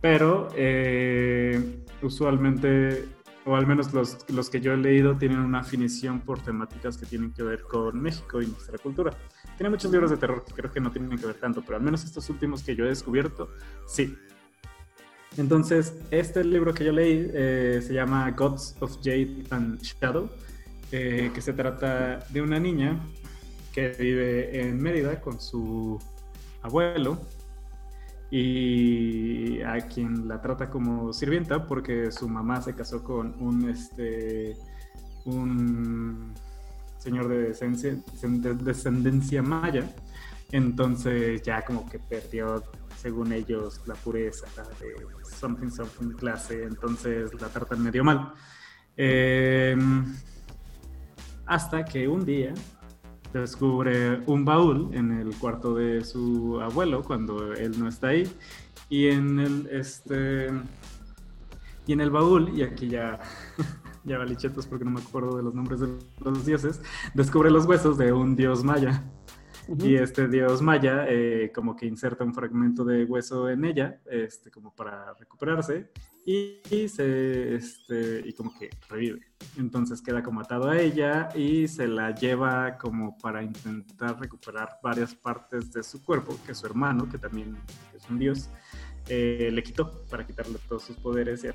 pero 0.00 0.48
usualmente, 2.02 3.04
o 3.44 3.56
al 3.56 3.66
menos 3.66 3.92
los, 3.92 4.30
los, 4.30 4.50
que 4.50 4.60
yo 4.60 4.72
he 4.72 4.76
leído, 4.76 5.16
tienen 5.16 5.38
una 5.38 5.60
afinición 5.60 6.20
por 6.20 6.40
temáticas 6.40 6.98
que 6.98 7.06
tienen 7.06 7.32
que 7.32 7.42
ver 7.42 7.62
con 7.62 8.00
México 8.00 8.42
y 8.42 8.46
nuestra 8.46 8.78
cultura. 8.78 9.16
Tiene 9.56 9.70
muchos 9.70 9.90
libros 9.90 10.10
de 10.10 10.16
terror 10.16 10.44
que 10.44 10.52
creo 10.52 10.70
que 10.70 10.80
no 10.80 10.90
tienen 10.90 11.18
que 11.18 11.26
ver 11.26 11.36
tanto, 11.36 11.62
pero 11.62 11.76
al 11.76 11.82
menos 11.82 12.04
estos 12.04 12.28
últimos 12.30 12.62
que 12.62 12.76
yo 12.76 12.84
he 12.84 12.88
descubierto, 12.88 13.50
sí. 13.86 14.16
Entonces, 15.36 15.94
este 16.10 16.42
libro 16.44 16.74
que 16.74 16.84
yo 16.84 16.92
leí 16.92 17.30
eh, 17.32 17.80
se 17.82 17.94
llama 17.94 18.30
Gods 18.32 18.76
of 18.80 18.96
Jade 19.02 19.44
and 19.50 19.80
Shadow, 19.80 20.28
eh, 20.90 21.30
que 21.34 21.40
se 21.40 21.52
trata 21.52 22.18
de 22.30 22.42
una 22.42 22.58
niña 22.58 23.00
que 23.72 23.88
vive 23.90 24.60
en 24.60 24.80
Mérida 24.80 25.20
con 25.20 25.40
su 25.40 25.98
abuelo 26.62 27.20
y 28.30 29.62
a 29.62 29.78
quien 29.88 30.28
la 30.28 30.40
trata 30.40 30.68
como 30.68 31.12
sirvienta 31.12 31.66
porque 31.66 32.12
su 32.12 32.28
mamá 32.28 32.60
se 32.60 32.74
casó 32.74 33.02
con 33.02 33.34
un, 33.40 33.70
este, 33.70 34.56
un 35.24 36.34
señor 36.98 37.28
de 37.28 37.54
descendencia 38.62 39.42
maya. 39.42 39.88
Entonces 40.50 41.42
ya 41.42 41.62
como 41.62 41.88
que 41.88 41.98
perdió 41.98 42.62
según 43.00 43.32
ellos, 43.32 43.80
la 43.86 43.94
pureza 43.94 44.46
de 44.80 45.06
something, 45.24 45.70
something 45.70 46.10
clase, 46.14 46.64
entonces 46.64 47.30
la 47.40 47.48
tratan 47.48 47.82
medio 47.82 48.02
mal. 48.02 48.34
Em, 48.96 50.16
hasta 51.46 51.84
que 51.84 52.08
un 52.08 52.24
día 52.24 52.52
descubre 53.32 54.20
un 54.26 54.44
baúl 54.44 54.90
en 54.92 55.12
el 55.12 55.34
cuarto 55.36 55.74
de 55.74 56.04
su 56.04 56.60
abuelo 56.60 57.02
cuando 57.02 57.52
él 57.52 57.78
no 57.78 57.88
está 57.88 58.08
ahí 58.08 58.30
y 58.88 59.08
en 59.08 59.38
el 59.38 59.68
este 59.70 60.48
y 61.86 61.92
en 61.92 62.00
el 62.00 62.10
baúl 62.10 62.50
y 62.56 62.62
aquí 62.62 62.88
ya 62.88 63.20
ya 64.04 64.18
valichetos 64.18 64.66
porque 64.66 64.84
no 64.84 64.90
me 64.90 65.00
acuerdo 65.00 65.36
de 65.36 65.42
los 65.42 65.54
nombres 65.54 65.80
de 65.80 65.88
los 66.24 66.46
dioses, 66.46 66.80
descubre 67.14 67.50
los 67.50 67.66
huesos 67.66 67.98
de 67.98 68.12
un 68.12 68.34
dios 68.34 68.64
maya. 68.64 69.04
Y 69.76 69.96
este 69.96 70.28
dios 70.28 70.62
maya 70.62 71.04
eh, 71.08 71.52
como 71.54 71.76
que 71.76 71.84
inserta 71.84 72.24
un 72.24 72.32
fragmento 72.32 72.84
de 72.84 73.04
hueso 73.04 73.50
en 73.50 73.66
ella, 73.66 74.00
este, 74.10 74.50
como 74.50 74.74
para 74.74 75.12
recuperarse, 75.14 75.90
y, 76.24 76.88
se, 76.88 77.54
este, 77.54 78.22
y 78.24 78.32
como 78.32 78.56
que 78.58 78.70
revive. 78.88 79.20
Entonces 79.58 80.00
queda 80.00 80.22
como 80.22 80.40
atado 80.40 80.70
a 80.70 80.78
ella 80.78 81.28
y 81.34 81.68
se 81.68 81.86
la 81.86 82.14
lleva 82.14 82.76
como 82.78 83.16
para 83.18 83.42
intentar 83.42 84.18
recuperar 84.18 84.78
varias 84.82 85.14
partes 85.14 85.72
de 85.72 85.82
su 85.82 86.02
cuerpo, 86.02 86.38
que 86.46 86.54
su 86.54 86.66
hermano, 86.66 87.08
que 87.08 87.18
también 87.18 87.56
es 87.94 88.08
un 88.08 88.18
dios, 88.18 88.50
eh, 89.08 89.50
le 89.52 89.62
quitó 89.62 90.04
para 90.10 90.26
quitarle 90.26 90.58
todos 90.68 90.82
sus 90.82 90.96
poderes 90.96 91.44
y 91.44 91.48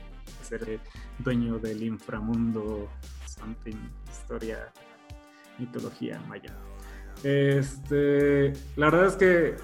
ser 0.44 0.80
dueño 1.20 1.60
del 1.60 1.84
inframundo, 1.84 2.90
something, 3.28 3.78
historia, 4.12 4.72
mitología 5.60 6.20
maya. 6.28 6.56
Este, 7.24 8.54
la 8.76 8.90
verdad 8.90 9.08
es 9.08 9.16
que 9.16 9.56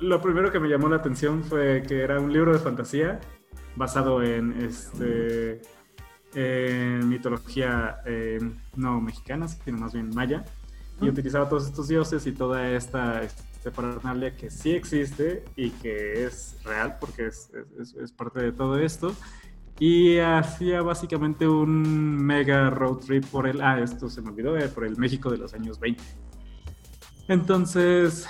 lo 0.00 0.20
primero 0.20 0.52
que 0.52 0.60
me 0.60 0.68
llamó 0.68 0.88
la 0.88 0.96
atención 0.96 1.42
fue 1.42 1.82
que 1.86 2.02
era 2.02 2.20
un 2.20 2.32
libro 2.32 2.52
de 2.52 2.58
fantasía 2.58 3.18
basado 3.76 4.22
en 4.22 4.52
este 4.60 5.60
en 6.34 7.08
mitología 7.08 8.00
eh, 8.04 8.38
no 8.76 9.00
mexicana, 9.00 9.48
sino 9.48 9.78
más 9.78 9.94
bien 9.94 10.10
maya, 10.14 10.44
y 11.00 11.08
utilizaba 11.08 11.48
todos 11.48 11.66
estos 11.66 11.88
dioses 11.88 12.26
y 12.26 12.32
toda 12.32 12.70
esta 12.70 13.22
parafernalia 13.74 14.34
que 14.34 14.50
sí 14.50 14.70
existe 14.70 15.44
y 15.56 15.70
que 15.70 16.24
es 16.24 16.56
real 16.64 16.96
porque 17.00 17.26
es, 17.26 17.50
es, 17.78 17.94
es, 17.94 18.12
parte 18.12 18.40
de 18.40 18.52
todo 18.52 18.78
esto. 18.78 19.14
Y 19.78 20.18
hacía 20.18 20.82
básicamente 20.82 21.46
un 21.46 22.16
mega 22.16 22.68
road 22.70 22.96
trip 22.98 23.24
por 23.26 23.46
el, 23.46 23.60
ah, 23.60 23.80
esto 23.80 24.08
se 24.08 24.22
me 24.22 24.30
olvidó, 24.30 24.56
eh, 24.56 24.68
por 24.68 24.84
el 24.84 24.96
México 24.96 25.30
de 25.30 25.38
los 25.38 25.54
años 25.54 25.78
20. 25.78 26.02
Entonces, 27.28 28.26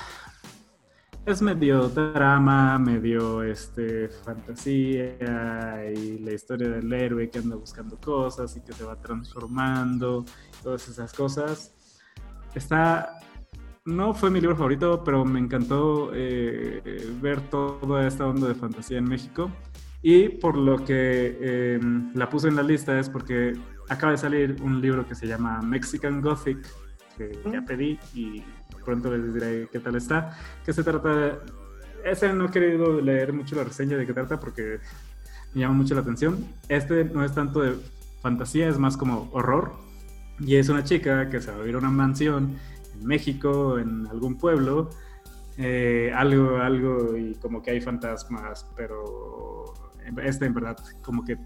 es 1.24 1.40
medio 1.40 1.88
drama, 1.88 2.78
medio 2.80 3.44
este, 3.44 4.08
fantasía 4.08 5.92
y 5.94 6.18
la 6.18 6.32
historia 6.32 6.68
del 6.68 6.92
héroe 6.92 7.30
que 7.30 7.38
anda 7.38 7.54
buscando 7.54 7.96
cosas 8.00 8.56
y 8.56 8.61
que 8.61 8.72
se 8.72 8.82
va 8.82 9.00
transformando, 9.00 10.24
todas 10.64 10.88
esas 10.88 11.12
cosas. 11.12 11.72
Está, 12.56 13.20
no 13.84 14.14
fue 14.14 14.30
mi 14.30 14.40
libro 14.40 14.56
favorito, 14.56 15.04
pero 15.04 15.24
me 15.24 15.38
encantó 15.38 16.11
eh, 16.12 17.12
ver 17.22 17.40
toda 17.50 18.04
esta 18.04 18.26
onda 18.26 18.48
de 18.48 18.54
fantasía 18.56 18.98
en 18.98 19.04
México. 19.04 19.48
Y 20.02 20.28
por 20.28 20.56
lo 20.56 20.84
que 20.84 21.76
em, 21.76 22.12
la 22.14 22.28
puse 22.28 22.48
en 22.48 22.56
la 22.56 22.62
lista 22.62 22.98
es 22.98 23.08
porque 23.08 23.52
acaba 23.88 24.12
de 24.12 24.18
salir 24.18 24.56
un 24.62 24.80
libro 24.80 25.06
que 25.06 25.14
se 25.14 25.26
llama 25.26 25.61
Mexican 25.62 26.20
Gothic, 26.20 26.66
que 27.16 27.38
ya 27.52 27.62
pedí 27.64 27.98
y 28.14 28.42
pronto 28.88 29.14
les 29.14 29.35
diré 29.35 29.68
qué 29.70 29.81
tal 29.81 29.96
está. 29.96 30.31
Que 30.64 30.72
se 30.72 30.83
trata. 30.83 31.40
Ese 32.05 32.33
no 32.33 32.46
he 32.46 32.51
querido 32.51 33.01
leer 33.03 33.35
mucho 33.35 33.55
la 33.55 33.64
reseña 33.64 33.98
de 33.98 34.07
qué 34.07 34.14
trata 34.14 34.40
porque 34.40 34.81
me 35.53 35.61
llama 35.61 35.74
mucho 35.74 35.94
la 35.94 36.01
atención. 36.01 36.46
Este 36.68 37.05
no 37.05 37.22
es 37.22 37.35
tanto 37.35 37.61
de 37.61 37.74
fantasía, 38.22 38.66
es 38.66 38.79
más 38.79 38.96
como 38.96 39.29
horror. 39.33 39.72
Y 40.40 40.57
es 40.57 40.70
una 40.70 40.85
chica 40.85 41.29
que 41.29 41.40
se 41.40 41.51
va 41.51 41.59
a 41.59 41.61
vivir 41.61 41.74
a 41.74 41.79
una 41.79 41.90
mansión 41.90 42.57
en 42.94 43.07
México, 43.07 43.79
en 43.79 44.07
algún 44.07 44.38
pueblo. 44.38 44.88
Eh, 45.59 46.11
algo, 46.14 46.57
algo, 46.57 47.16
y 47.16 47.35
como 47.35 47.61
que 47.61 47.72
hay 47.72 47.81
fantasmas, 47.83 48.64
pero 48.77 49.74
este 50.22 50.46
en 50.46 50.55
verdad, 50.55 50.79
como 51.03 51.24
que, 51.24 51.37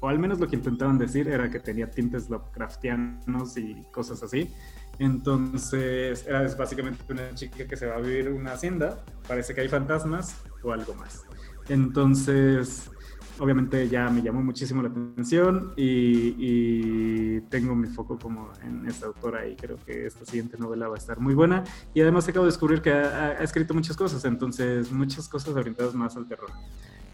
o 0.00 0.08
al 0.08 0.18
menos 0.18 0.38
lo 0.40 0.48
que 0.48 0.56
intentaban 0.56 0.98
decir 0.98 1.28
era 1.28 1.48
que 1.48 1.60
tenía 1.60 1.88
tintes 1.88 2.28
Lovecraftianos 2.28 3.56
y 3.56 3.86
cosas 3.90 4.22
así. 4.22 4.52
Entonces, 5.00 6.26
es 6.28 6.56
básicamente 6.58 7.02
una 7.10 7.34
chica 7.34 7.66
que 7.66 7.74
se 7.74 7.86
va 7.86 7.96
a 7.96 8.00
vivir 8.00 8.28
una 8.28 8.52
hacienda, 8.52 9.02
parece 9.26 9.54
que 9.54 9.62
hay 9.62 9.68
fantasmas 9.68 10.36
o 10.62 10.72
algo 10.72 10.92
más. 10.94 11.24
Entonces, 11.70 12.90
obviamente 13.38 13.88
ya 13.88 14.10
me 14.10 14.20
llamó 14.20 14.42
muchísimo 14.42 14.82
la 14.82 14.90
atención 14.90 15.72
y, 15.74 17.40
tengo 17.48 17.74
mi 17.74 17.88
foco 17.88 18.18
como 18.18 18.52
en 18.62 18.86
esta 18.86 19.06
autora 19.06 19.48
y 19.48 19.56
creo 19.56 19.76
que 19.84 20.06
esta 20.06 20.26
siguiente 20.26 20.58
novela 20.58 20.88
va 20.88 20.96
a 20.96 20.98
estar 20.98 21.18
muy 21.18 21.32
buena. 21.32 21.64
Y 21.94 22.02
además 22.02 22.28
acabo 22.28 22.44
de 22.44 22.52
descubrir 22.52 22.82
que 22.82 22.92
ha, 22.92 23.42
escrito 23.42 23.72
muchas 23.72 23.96
cosas, 23.96 24.22
entonces 24.26 24.92
muchas 24.92 25.30
cosas 25.30 25.56
orientadas 25.56 25.94
más 25.94 26.14
al 26.14 26.28
terror. 26.28 26.50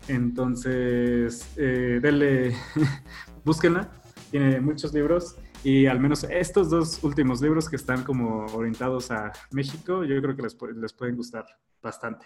Entonces, 0.09 1.47
eh, 1.57 2.01
denle, 2.03 2.53
búsquenla, 3.45 3.89
tiene 4.33 4.61
muchos 4.61 4.93
libros 4.93 5.37
y 5.67 5.87
al 5.87 5.99
menos 5.99 6.23
estos 6.23 6.71
dos 6.71 7.03
últimos 7.03 7.43
libros 7.43 7.69
que 7.69 7.75
están 7.75 8.05
como 8.05 8.47
orientados 8.55 9.11
a 9.11 9.33
México, 9.51 10.05
yo 10.05 10.23
creo 10.23 10.37
que 10.37 10.43
les, 10.43 10.57
les 10.77 10.93
pueden 10.93 11.17
gustar 11.17 11.45
bastante. 11.83 12.25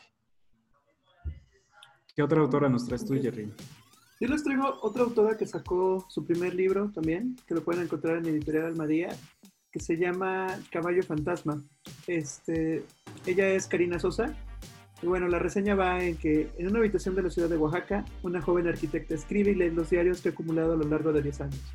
¿Qué 2.14 2.22
otra 2.22 2.42
autora 2.42 2.68
nos 2.68 2.86
traes 2.86 3.06
tú, 3.06 3.14
Jerry? 3.14 3.50
Yo 4.20 4.28
les 4.28 4.44
traigo 4.44 4.76
otra 4.82 5.04
autora 5.04 5.38
que 5.38 5.46
sacó 5.46 6.04
su 6.10 6.26
primer 6.26 6.54
libro 6.54 6.90
también, 6.92 7.34
que 7.46 7.54
lo 7.54 7.64
pueden 7.64 7.84
encontrar 7.84 8.18
en 8.18 8.26
Editorial 8.26 8.66
Almadía, 8.66 9.08
que 9.72 9.80
se 9.80 9.96
llama 9.96 10.58
Caballo 10.70 11.02
Fantasma. 11.02 11.62
Este, 12.06 12.84
ella 13.24 13.48
es 13.48 13.66
Karina 13.66 13.98
Sosa. 13.98 14.36
Y 15.00 15.06
bueno, 15.06 15.28
la 15.28 15.38
reseña 15.38 15.74
va 15.74 16.04
en 16.04 16.18
que 16.18 16.50
en 16.58 16.68
una 16.68 16.80
habitación 16.80 17.14
de 17.14 17.22
la 17.22 17.30
ciudad 17.30 17.48
de 17.48 17.56
Oaxaca, 17.56 18.04
una 18.22 18.42
joven 18.42 18.68
arquitecta 18.68 19.14
escribe 19.14 19.52
y 19.52 19.54
lee 19.54 19.70
los 19.70 19.88
diarios 19.88 20.20
que 20.20 20.28
ha 20.28 20.32
acumulado 20.32 20.74
a 20.74 20.76
lo 20.76 20.84
largo 20.84 21.10
de 21.10 21.22
10 21.22 21.40
años. 21.40 21.74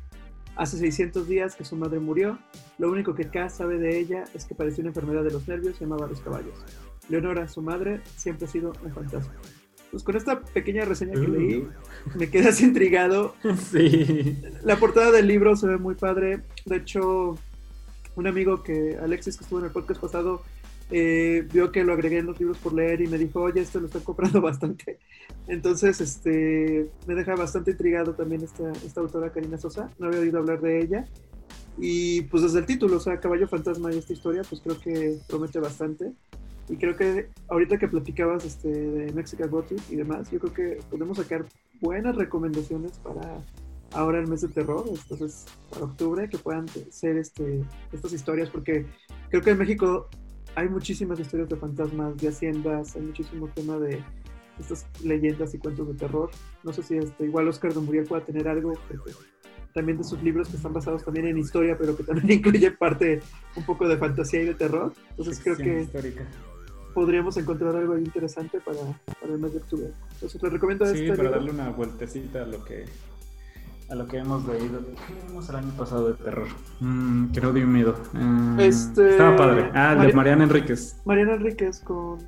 Hace 0.56 0.78
600 0.78 1.28
días 1.28 1.54
que 1.54 1.64
su 1.64 1.76
madre 1.76 2.00
murió. 2.00 2.38
Lo 2.78 2.90
único 2.90 3.14
que 3.14 3.28
K 3.28 3.50
sabe 3.50 3.78
de 3.78 3.98
ella 3.98 4.24
es 4.34 4.46
que 4.46 4.54
padeció 4.54 4.80
una 4.82 4.90
enfermedad 4.90 5.22
de 5.22 5.30
los 5.30 5.46
nervios 5.46 5.78
llamada 5.78 6.06
los 6.06 6.20
caballos. 6.20 6.54
Leonora, 7.08 7.46
su 7.46 7.60
madre, 7.62 8.00
siempre 8.16 8.46
ha 8.46 8.48
sido 8.48 8.72
un 8.82 8.92
fantasma. 8.92 9.34
Pues 9.90 10.02
con 10.02 10.16
esta 10.16 10.40
pequeña 10.40 10.84
reseña 10.84 11.12
que 11.12 11.28
leí, 11.28 11.58
uh. 11.58 12.18
me 12.18 12.28
quedas 12.28 12.60
intrigado. 12.60 13.34
Sí. 13.70 14.38
La 14.62 14.76
portada 14.76 15.12
del 15.12 15.28
libro 15.28 15.56
se 15.56 15.66
ve 15.66 15.76
muy 15.76 15.94
padre. 15.94 16.42
De 16.64 16.76
hecho, 16.76 17.36
un 18.16 18.26
amigo 18.26 18.62
que, 18.62 18.96
Alexis, 19.00 19.36
que 19.36 19.44
estuvo 19.44 19.60
en 19.60 19.66
el 19.66 19.70
podcast 19.70 20.00
pasado, 20.00 20.42
eh, 20.90 21.46
vio 21.52 21.72
que 21.72 21.84
lo 21.84 21.92
agregué 21.92 22.18
en 22.18 22.26
los 22.26 22.38
libros 22.38 22.58
por 22.58 22.72
leer 22.72 23.00
y 23.00 23.06
me 23.08 23.18
dijo, 23.18 23.40
oye, 23.40 23.60
esto 23.60 23.80
lo 23.80 23.86
estoy 23.86 24.02
comprando 24.02 24.40
bastante. 24.42 24.98
Entonces, 25.48 26.00
este, 26.00 26.90
me 27.06 27.14
deja 27.14 27.34
bastante 27.34 27.72
intrigado 27.72 28.14
también 28.14 28.42
esta, 28.42 28.70
esta 28.84 29.00
autora 29.00 29.32
Karina 29.32 29.58
Sosa. 29.58 29.90
No 29.98 30.06
había 30.06 30.20
oído 30.20 30.38
hablar 30.38 30.60
de 30.60 30.80
ella. 30.80 31.06
Y 31.78 32.22
pues 32.22 32.42
desde 32.42 32.60
el 32.60 32.66
título, 32.66 32.96
o 32.96 33.00
sea, 33.00 33.20
Caballo 33.20 33.48
Fantasma 33.48 33.92
y 33.92 33.98
esta 33.98 34.12
historia, 34.12 34.42
pues 34.48 34.60
creo 34.60 34.80
que 34.80 35.18
promete 35.28 35.58
bastante. 35.58 36.12
Y 36.68 36.76
creo 36.76 36.96
que 36.96 37.28
ahorita 37.48 37.78
que 37.78 37.88
platicabas 37.88 38.44
este, 38.44 38.68
de 38.68 39.12
Mexican 39.12 39.50
Gothic 39.50 39.80
y 39.90 39.96
demás, 39.96 40.30
yo 40.30 40.38
creo 40.40 40.52
que 40.52 40.82
podemos 40.90 41.18
sacar 41.18 41.44
buenas 41.80 42.16
recomendaciones 42.16 42.92
para 42.98 43.40
ahora 43.92 44.18
el 44.18 44.26
mes 44.26 44.40
de 44.40 44.48
terror, 44.48 44.84
entonces 44.88 45.46
para 45.70 45.84
octubre, 45.84 46.28
que 46.28 46.38
puedan 46.38 46.66
ser 46.90 47.16
este, 47.18 47.62
estas 47.92 48.12
historias, 48.12 48.50
porque 48.50 48.84
creo 49.30 49.42
que 49.42 49.50
en 49.50 49.58
México 49.58 50.08
hay 50.56 50.68
muchísimas 50.70 51.20
historias 51.20 51.48
de 51.50 51.56
fantasmas, 51.56 52.16
de 52.16 52.28
haciendas, 52.28 52.96
hay 52.96 53.02
muchísimo 53.02 53.48
tema 53.54 53.78
de 53.78 54.02
estas 54.58 54.86
leyendas 55.04 55.54
y 55.54 55.58
cuentos 55.58 55.86
de 55.86 55.94
terror. 55.94 56.30
No 56.64 56.72
sé 56.72 56.82
si 56.82 56.96
este, 56.96 57.26
igual 57.26 57.46
Oscar 57.46 57.74
de 57.74 57.80
Muriel 57.80 58.06
pueda 58.06 58.24
tener 58.24 58.48
algo, 58.48 58.72
también 59.74 59.98
de 59.98 60.04
sus 60.04 60.22
libros 60.22 60.48
que 60.48 60.56
están 60.56 60.72
basados 60.72 61.04
también 61.04 61.26
en 61.26 61.36
historia, 61.36 61.76
pero 61.78 61.94
que 61.94 62.02
también 62.02 62.30
incluye 62.38 62.70
parte 62.70 63.20
un 63.54 63.64
poco 63.64 63.86
de 63.86 63.98
fantasía 63.98 64.40
y 64.42 64.46
de 64.46 64.54
terror. 64.54 64.94
Entonces 65.10 65.38
creo 65.44 65.56
que 65.58 65.86
podríamos 66.94 67.36
encontrar 67.36 67.76
algo 67.76 67.98
interesante 67.98 68.58
para, 68.60 68.78
para, 69.20 69.34
el 69.34 69.38
mes 69.38 69.52
de 69.52 69.58
octubre. 69.58 69.92
Entonces 70.14 70.42
les 70.42 70.52
recomiendo 70.52 70.86
sí, 70.86 71.04
este 71.04 71.16
para 71.18 71.30
darle 71.32 71.50
una 71.50 71.68
vueltecita 71.68 72.44
a 72.44 72.46
lo 72.46 72.64
que 72.64 72.86
a 73.88 73.94
lo 73.94 74.06
que 74.06 74.18
hemos 74.18 74.46
leído. 74.46 74.80
¿Qué 75.06 75.14
leímos 75.14 75.48
el 75.48 75.56
año 75.56 75.72
pasado 75.76 76.08
de 76.08 76.14
terror? 76.14 76.48
Mm, 76.80 77.32
que 77.32 77.40
no 77.40 77.52
dio 77.52 77.66
miedo. 77.66 77.94
Eh, 78.14 78.66
este... 78.66 79.10
Estaba 79.10 79.36
padre. 79.36 79.70
Ah, 79.74 79.94
de 79.94 80.12
Mariana 80.12 80.44
Enríquez. 80.44 81.00
Mariana 81.04 81.34
Enríquez 81.34 81.80
con... 81.80 82.18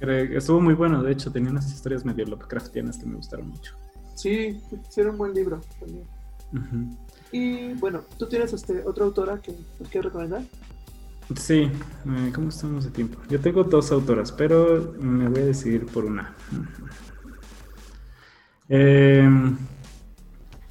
Estuvo 0.00 0.60
muy 0.60 0.74
bueno, 0.74 1.02
de 1.02 1.12
hecho, 1.12 1.32
tenía 1.32 1.50
unas 1.50 1.70
historias 1.72 2.04
medio 2.04 2.24
Lovecraftianas 2.26 2.98
que 2.98 3.06
me 3.06 3.16
gustaron 3.16 3.48
mucho. 3.48 3.74
Sí, 4.14 4.60
hicieron 4.88 5.12
un 5.12 5.18
buen 5.18 5.34
libro 5.34 5.60
también. 5.80 6.96
Y 7.30 7.74
bueno, 7.74 8.02
¿tú 8.16 8.26
tienes 8.26 8.52
este, 8.52 8.82
otra 8.86 9.04
autora 9.04 9.38
que 9.38 9.52
nos 9.78 9.88
quieres 9.88 10.06
recomendar? 10.06 10.42
Sí, 11.36 11.70
eh, 12.06 12.32
¿cómo 12.34 12.48
estamos 12.48 12.84
de 12.84 12.90
tiempo? 12.90 13.18
Yo 13.28 13.38
tengo 13.38 13.64
dos 13.64 13.92
autoras, 13.92 14.32
pero 14.32 14.94
me 14.98 15.28
voy 15.28 15.40
a 15.40 15.46
decidir 15.46 15.84
por 15.86 16.06
una. 16.06 16.34
Eh, 18.70 19.28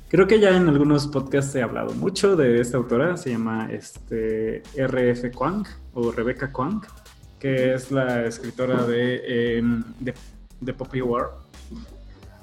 Creo 0.09 0.25
que 0.25 0.39
ya 0.39 0.55
en 0.55 0.69
algunos 0.69 1.05
podcasts 1.07 1.53
he 1.55 1.61
hablado 1.61 1.93
mucho 1.93 2.37
de 2.37 2.61
esta 2.61 2.77
autora, 2.77 3.17
se 3.17 3.31
llama 3.31 3.69
este, 3.69 4.63
R.F. 4.75 5.31
Kwang 5.31 5.65
o 5.93 6.13
Rebecca 6.13 6.49
Kwang, 6.49 6.81
que 7.37 7.73
es 7.73 7.91
la 7.91 8.25
escritora 8.25 8.85
de, 8.85 9.57
em, 9.57 9.83
de, 9.99 10.73
Poppy 10.73 11.01
War. 11.01 11.31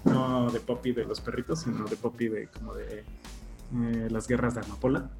No 0.04 0.50
de 0.50 0.60
Poppy 0.60 0.92
de 0.92 1.06
los 1.06 1.22
perritos, 1.22 1.60
sino 1.60 1.86
de 1.86 1.96
Poppy 1.96 2.28
de 2.28 2.48
como 2.48 2.74
de 2.74 2.98
eh, 2.98 4.08
las 4.10 4.28
guerras 4.28 4.54
de 4.54 4.60
Amapola, 4.60 5.10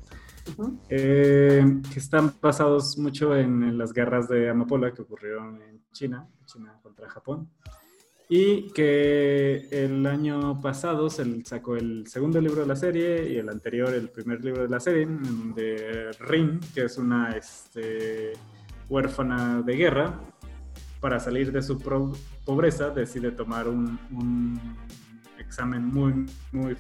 eh, 0.91 1.81
que 1.91 1.99
están 1.99 2.35
basados 2.43 2.99
mucho 2.99 3.35
en, 3.35 3.79
las 3.79 3.95
guerras 3.95 4.29
de 4.29 4.51
Amapola 4.51 4.93
que 4.93 5.01
ocurrieron 5.01 5.63
en 5.63 5.83
China, 5.93 6.29
China 6.45 6.79
contra 6.83 7.09
Japón, 7.09 7.49
y 8.29 8.71
que 8.71 9.69
el 9.71 10.07
año 10.07 10.61
pasado 10.61 11.11
se 11.11 11.45
sacó 11.45 11.77
el 11.77 12.07
segundo 12.07 12.41
libro 12.41 12.63
de 12.63 12.67
la 12.67 12.77
serie 12.77 13.31
y 13.31 13.37
el 13.37 13.49
anterior 13.49 13.93
el 13.93 14.09
primer 14.09 14.43
libro 14.45 14.63
de 14.63 14.69
la 14.69 14.81
serie, 14.81 15.07
de 15.55 16.11
Rin, 16.21 16.61
que 16.75 16.85
es 16.85 16.97
una 16.97 17.33
este, 17.33 18.33
huérfana 18.89 19.61
de 19.63 19.77
guerra, 19.77 20.21
para 21.01 21.21
salir 21.21 21.53
de 21.53 21.61
su 21.61 21.79
pobreza 22.47 22.89
decide 22.89 23.31
tomar 23.33 23.69
un, 23.69 23.99
examen 25.39 25.85
muy, 25.85 26.25
muy 26.51 26.77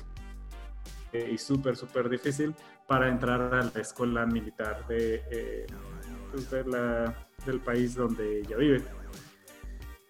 y 1.12 1.36
súper, 1.36 1.76
súper 1.76 2.08
difícil 2.08 2.54
para 2.88 3.08
entrar 3.08 3.54
a 3.54 3.64
la 3.64 3.80
escuela 3.80 4.24
militar 4.24 4.86
de, 4.88 5.22
eh, 5.30 5.66
pues, 6.30 6.50
del 6.50 7.60
país 7.60 7.94
donde 7.94 8.40
ella 8.40 8.56
vive. 8.56 8.82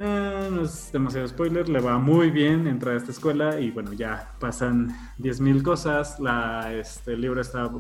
Eh, 0.01 0.49
no 0.51 0.63
es 0.63 0.91
demasiado 0.91 1.29
spoiler, 1.29 1.69
le 1.69 1.79
va 1.79 1.99
muy 1.99 2.31
bien 2.31 2.67
entrar 2.67 2.95
a 2.95 2.99
esta 2.99 3.13
escuela 3.13 3.61
y 3.61 3.71
bueno, 3.71 3.93
ya 3.93 4.35
pasan 4.41 4.89
10.000 5.19 5.63
cosas. 5.63 6.19
La, 6.19 6.75
este, 6.75 7.17
libro 7.17 7.41
está 7.41 7.71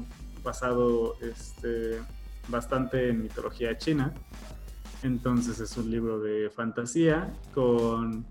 basado 0.43 1.17
este, 1.21 2.01
bastante 2.49 3.09
en 3.09 3.23
mitología 3.23 3.77
china. 3.77 4.15
Entonces 5.03 5.59
es 5.61 5.77
un 5.77 5.91
libro 5.91 6.21
de 6.21 6.51
fantasía 6.51 7.33
con 7.53 8.25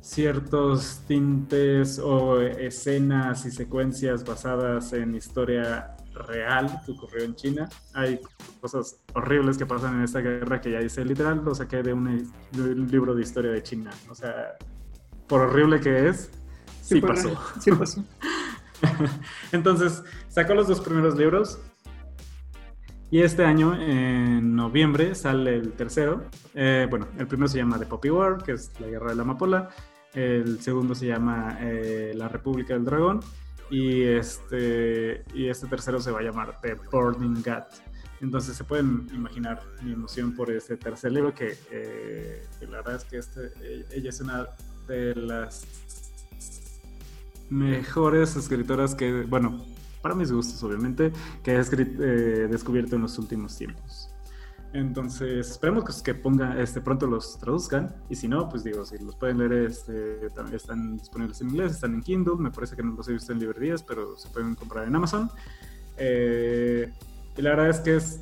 ciertos 0.00 1.02
tintes 1.06 1.98
o 1.98 2.40
escenas 2.40 3.44
y 3.44 3.50
secuencias 3.50 4.24
basadas 4.24 4.92
en 4.92 5.14
historia 5.14 5.96
real 6.14 6.80
que 6.84 6.92
ocurrió 6.92 7.24
en 7.24 7.34
China. 7.34 7.68
Hay 7.94 8.20
cosas 8.60 9.00
horribles 9.14 9.58
que 9.58 9.66
pasan 9.66 9.96
en 9.96 10.02
esta 10.02 10.20
guerra 10.20 10.60
que 10.60 10.70
ya 10.70 10.80
dice 10.80 11.04
literal, 11.04 11.42
lo 11.44 11.54
saqué 11.54 11.82
de 11.82 11.92
un, 11.92 12.30
libro 12.90 13.14
de 13.14 13.22
historia 13.22 13.50
de 13.50 13.62
China. 13.62 13.90
O 14.08 14.14
sea, 14.14 14.56
por 15.26 15.42
horrible 15.42 15.80
que 15.80 16.08
es, 16.08 16.30
sí, 16.82 17.00
pasó. 17.00 17.38
Sí 17.60 17.70
pasó. 17.72 18.04
Entonces, 19.52 20.02
sacó 20.28 20.54
los 20.54 20.68
dos 20.68 20.80
primeros 20.80 21.16
libros. 21.16 21.58
Y 23.12 23.22
este 23.22 23.44
año, 23.44 23.74
en 23.74 24.54
noviembre, 24.54 25.16
sale 25.16 25.56
el 25.56 25.72
tercero. 25.72 26.26
Eh, 26.54 26.86
bueno, 26.88 27.08
el 27.18 27.26
primero 27.26 27.48
se 27.48 27.58
llama 27.58 27.78
The 27.78 27.86
Poppy 27.86 28.10
War, 28.10 28.42
que 28.42 28.52
es 28.52 28.70
la 28.78 28.86
guerra 28.86 29.10
de 29.10 29.16
la 29.16 29.22
amapola. 29.22 29.68
El 30.14 30.60
segundo 30.60 30.94
se 30.94 31.06
llama 31.06 31.58
eh, 31.60 32.12
La 32.14 32.28
República 32.28 32.74
del 32.74 32.84
Dragón 32.84 33.20
y 33.70 34.02
este, 34.02 35.22
y 35.34 35.48
este 35.48 35.66
tercero 35.68 36.00
se 36.00 36.10
va 36.10 36.20
a 36.20 36.22
llamar 36.22 36.60
The 36.60 36.74
Burning 36.90 37.36
Gut. 37.36 37.64
Entonces 38.20 38.56
se 38.56 38.64
pueden 38.64 39.08
imaginar 39.14 39.62
mi 39.82 39.92
emoción 39.92 40.34
por 40.34 40.50
este 40.50 40.76
tercer 40.76 41.12
libro, 41.12 41.34
que, 41.34 41.56
eh, 41.70 42.46
la 42.62 42.78
verdad 42.78 42.96
es 42.96 43.04
que 43.04 43.18
este, 43.18 43.52
ella 43.96 44.10
es 44.10 44.20
una 44.20 44.48
de 44.86 45.14
las 45.14 45.64
mejores 47.48 48.36
escritoras 48.36 48.94
que, 48.94 49.22
bueno, 49.22 49.64
para 50.02 50.14
mis 50.14 50.32
gustos 50.32 50.62
obviamente, 50.62 51.12
que 51.42 51.52
he 51.52 51.60
eh, 51.60 52.48
descubierto 52.50 52.96
en 52.96 53.02
los 53.02 53.18
últimos 53.18 53.56
tiempos. 53.56 53.99
Entonces, 54.72 55.50
esperemos 55.50 56.02
que, 56.02 56.14
ponga, 56.14 56.60
este, 56.60 56.80
pronto 56.80 57.06
los 57.06 57.38
traduzcan. 57.38 57.94
Y 58.08 58.14
si 58.14 58.28
no, 58.28 58.48
pues 58.48 58.62
digo, 58.62 58.84
si 58.86 58.98
los 58.98 59.16
pueden 59.16 59.38
leer, 59.38 59.52
este, 59.52 60.26
están 60.54 60.96
disponibles 60.96 61.40
en 61.40 61.50
inglés, 61.50 61.72
están 61.72 61.94
en 61.94 62.02
Kindle. 62.02 62.36
Me 62.38 62.50
parece 62.50 62.76
que 62.76 62.82
no 62.82 62.92
los 62.92 63.08
he 63.08 63.12
visto 63.12 63.32
en 63.32 63.40
librerías, 63.40 63.82
pero 63.82 64.16
se 64.16 64.28
pueden 64.28 64.54
comprar 64.54 64.86
en 64.86 64.94
Amazon. 64.94 65.28
Eh, 65.96 66.92
y 67.36 67.42
la 67.42 67.50
verdad 67.50 67.70
es 67.70 67.80
que 67.80 67.96
es. 67.96 68.20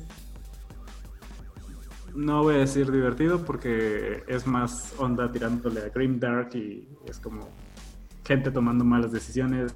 No 2.15 2.41
voy 2.41 2.55
a 2.55 2.57
decir 2.59 2.91
divertido 2.91 3.45
porque 3.45 4.23
es 4.27 4.47
más 4.47 4.93
onda 4.97 5.31
tirándole 5.31 5.81
a 5.81 5.89
Grim 5.89 6.19
Dark 6.19 6.55
y 6.55 6.89
es 7.05 7.19
como 7.19 7.47
gente 8.25 8.49
tomando 8.49 8.83
malas 8.83 9.11
decisiones 9.11 9.75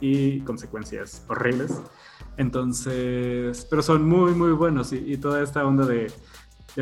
y 0.00 0.40
consecuencias 0.40 1.24
horribles. 1.28 1.80
Entonces, 2.36 3.66
pero 3.68 3.82
son 3.82 4.08
muy, 4.08 4.32
muy 4.32 4.52
buenos 4.52 4.92
y, 4.92 5.16
toda 5.18 5.42
esta 5.42 5.66
onda 5.66 5.84
de, 5.86 6.12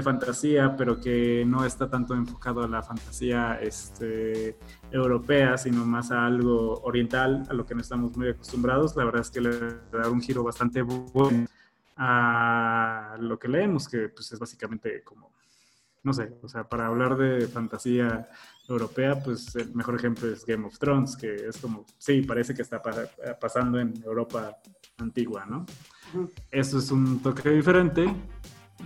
fantasía, 0.03 0.77
pero 0.77 1.01
que 1.01 1.45
no 1.45 1.65
está 1.65 1.91
tanto 1.91 2.15
enfocado 2.15 2.63
a 2.63 2.69
la 2.69 2.83
fantasía 2.83 3.59
este, 3.61 4.57
europea, 4.93 5.59
sino 5.59 5.85
más 5.85 6.13
a 6.13 6.25
algo 6.25 6.81
oriental, 6.83 7.43
a 7.51 7.53
lo 7.53 7.67
que 7.67 7.75
no 7.75 7.81
estamos 7.81 8.17
muy 8.17 8.29
acostumbrados. 8.29 8.95
La 8.95 9.05
verdad 9.05 9.23
es 9.23 9.31
que 9.31 9.41
le 9.41 9.51
da 9.91 10.09
un 10.09 10.21
giro 10.21 10.45
bastante 10.45 10.83
bueno 10.83 11.49
a 11.97 13.17
lo 13.19 13.39
que 13.39 13.49
leemos, 13.49 13.89
que 13.89 14.09
pues 14.09 14.31
es 14.31 14.39
básicamente 14.39 15.03
como, 15.03 15.33
no 16.05 16.13
sé, 16.13 16.33
o 16.43 16.49
sea, 16.49 16.69
para 16.69 16.87
hablar 16.87 17.17
de 17.17 17.49
fantasía 17.49 18.29
europea, 18.69 19.21
pues 19.21 19.57
el 19.57 19.75
mejor 19.75 19.97
ejemplo 19.97 20.31
es 20.31 20.45
Game 20.47 20.65
of 20.65 20.79
Thrones, 20.79 21.17
que 21.17 21.35
es 21.35 21.57
como, 21.59 21.85
sí, 21.99 22.23
parece 22.23 22.55
que 22.55 22.63
está 22.63 22.81
pasando 23.41 23.81
en 23.81 23.95
Europa 24.05 24.57
antigua, 24.99 25.47
¿no? 25.47 25.67
Eso 26.51 26.79
es 26.79 26.91
un 26.91 27.21
toque 27.21 27.51
diferente, 27.51 28.07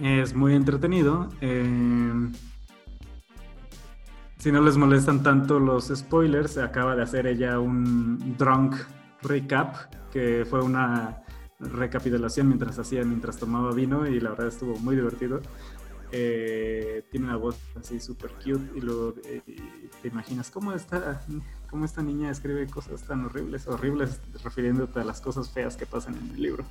es 0.00 0.34
muy 0.34 0.54
entretenido. 0.54 1.28
Eh, 1.40 2.30
si 4.38 4.50
no 4.50 4.60
les 4.60 4.76
molestan 4.76 5.22
tanto 5.22 5.60
los 5.60 5.92
spoilers, 5.94 6.58
acaba 6.58 6.96
de 6.96 7.02
hacer 7.02 7.26
ella 7.26 7.60
un 7.60 8.36
drunk 8.36 8.74
recap, 9.22 9.76
que 10.10 10.44
fue 10.48 10.62
una 10.62 11.22
recapitulación 11.60 12.48
mientras 12.48 12.78
hacía, 12.78 13.04
mientras 13.04 13.38
tomaba 13.38 13.72
vino 13.72 14.06
y 14.06 14.18
la 14.18 14.30
verdad 14.30 14.48
estuvo 14.48 14.76
muy 14.78 14.96
divertido. 14.96 15.40
Eh, 16.10 17.06
tiene 17.10 17.26
una 17.26 17.36
voz 17.36 17.56
así 17.78 18.00
súper 18.00 18.32
cute 18.32 18.76
y 18.76 18.80
luego 18.80 19.14
eh, 19.24 19.40
te 20.02 20.08
imaginas 20.08 20.50
cómo 20.50 20.72
esta, 20.72 21.22
cómo 21.72 21.86
esta 21.86 22.02
niña 22.02 22.30
escribe 22.30 22.66
cosas 22.66 23.02
tan 23.02 23.24
horribles, 23.24 23.66
horribles, 23.66 24.20
refiriéndote 24.44 25.00
a 25.00 25.04
las 25.04 25.22
cosas 25.22 25.48
feas 25.48 25.74
que 25.74 25.86
pasan 25.86 26.14
en 26.16 26.34
el 26.34 26.42
libro. 26.42 26.64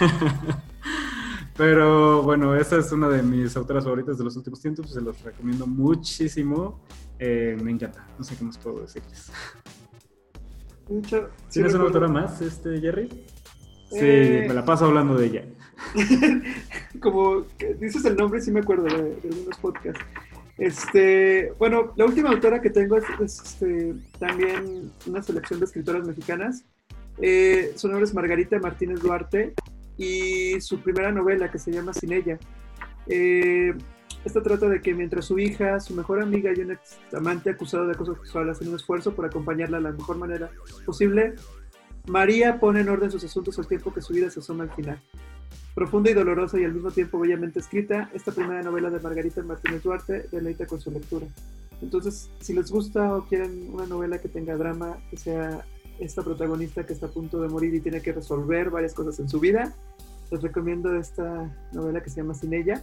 Pero 1.58 2.22
bueno, 2.22 2.56
esa 2.56 2.78
es 2.78 2.90
una 2.90 3.06
de 3.10 3.22
mis 3.22 3.54
autoras 3.54 3.84
favoritas 3.84 4.16
de 4.16 4.24
los 4.24 4.34
últimos 4.34 4.58
tiempos, 4.58 4.90
se 4.90 5.02
los 5.02 5.22
recomiendo 5.22 5.66
muchísimo. 5.66 6.80
Eh, 7.18 7.58
me 7.62 7.70
encanta, 7.70 8.06
no 8.18 8.24
sé 8.24 8.34
qué 8.34 8.44
más 8.44 8.56
puedo 8.56 8.80
decirles. 8.80 9.30
¿Tienes 11.50 11.74
una 11.74 11.84
autora 11.84 12.08
más, 12.08 12.40
este, 12.40 12.80
Jerry? 12.80 13.10
Sí, 13.90 14.00
me 14.00 14.54
la 14.54 14.64
paso 14.64 14.86
hablando 14.86 15.18
de 15.18 15.26
ella. 15.26 15.44
Como 17.00 17.44
dices 17.78 18.06
el 18.06 18.16
nombre, 18.16 18.40
sí 18.40 18.50
me 18.50 18.60
acuerdo 18.60 18.84
de, 18.84 19.18
algunos 19.22 19.58
podcasts. 19.60 20.02
Este, 20.58 21.52
bueno, 21.58 21.92
la 21.96 22.06
última 22.06 22.30
autora 22.30 22.60
que 22.60 22.70
tengo 22.70 22.96
es, 22.96 23.04
este, 23.20 23.94
también 24.18 24.90
una 25.06 25.22
selección 25.22 25.60
de 25.60 25.66
escritoras 25.66 26.06
mexicanas. 26.06 26.64
Eh, 27.18 27.72
su 27.76 27.88
nombre 27.88 28.04
es 28.04 28.14
Margarita 28.14 28.58
Martínez 28.58 29.00
Duarte 29.00 29.54
y 29.96 30.60
su 30.60 30.80
primera 30.80 31.12
novela 31.12 31.50
que 31.50 31.58
se 31.58 31.72
llama 31.72 31.92
Sin 31.92 32.12
ella. 32.12 32.38
Eh, 33.06 33.74
esta 34.24 34.42
trata 34.42 34.68
de 34.68 34.80
que 34.80 34.92
mientras 34.92 35.26
su 35.26 35.38
hija, 35.38 35.78
su 35.78 35.94
mejor 35.94 36.20
amiga 36.20 36.50
y 36.54 36.60
un 36.60 36.72
ex 36.72 36.98
amante 37.14 37.50
acusado 37.50 37.86
de 37.86 37.92
acoso 37.92 38.16
sexual 38.16 38.50
hacen 38.50 38.68
un 38.68 38.74
esfuerzo 38.74 39.14
por 39.14 39.24
acompañarla 39.24 39.76
de 39.76 39.84
la 39.84 39.92
mejor 39.92 40.16
manera 40.16 40.50
posible, 40.84 41.34
María 42.08 42.58
pone 42.58 42.80
en 42.80 42.88
orden 42.88 43.10
sus 43.10 43.22
asuntos 43.24 43.58
al 43.58 43.66
tiempo 43.66 43.92
que 43.92 44.00
su 44.00 44.12
vida 44.14 44.30
se 44.30 44.40
asoma 44.40 44.64
al 44.64 44.72
final. 44.72 45.00
Profunda 45.76 46.10
y 46.10 46.14
dolorosa 46.14 46.58
y 46.58 46.64
al 46.64 46.72
mismo 46.72 46.90
tiempo 46.90 47.18
bellamente 47.18 47.58
escrita, 47.58 48.08
esta 48.14 48.32
primera 48.32 48.62
novela 48.62 48.88
de 48.88 48.98
Margarita 48.98 49.42
Martínez 49.42 49.82
Duarte 49.82 50.26
deleita 50.32 50.64
con 50.64 50.80
su 50.80 50.90
lectura. 50.90 51.26
Entonces, 51.82 52.30
si 52.40 52.54
les 52.54 52.70
gusta 52.70 53.14
o 53.14 53.26
quieren 53.26 53.68
una 53.74 53.84
novela 53.84 54.18
que 54.18 54.28
tenga 54.28 54.56
drama, 54.56 54.96
que 55.10 55.18
sea 55.18 55.66
esta 55.98 56.22
protagonista 56.22 56.86
que 56.86 56.94
está 56.94 57.08
a 57.08 57.10
punto 57.10 57.42
de 57.42 57.48
morir 57.48 57.74
y 57.74 57.80
tiene 57.80 58.00
que 58.00 58.12
resolver 58.12 58.70
varias 58.70 58.94
cosas 58.94 59.20
en 59.20 59.28
su 59.28 59.38
vida, 59.38 59.74
les 60.30 60.40
recomiendo 60.40 60.96
esta 60.96 61.54
novela 61.74 62.02
que 62.02 62.08
se 62.08 62.22
llama 62.22 62.32
Sin 62.32 62.54
ella, 62.54 62.82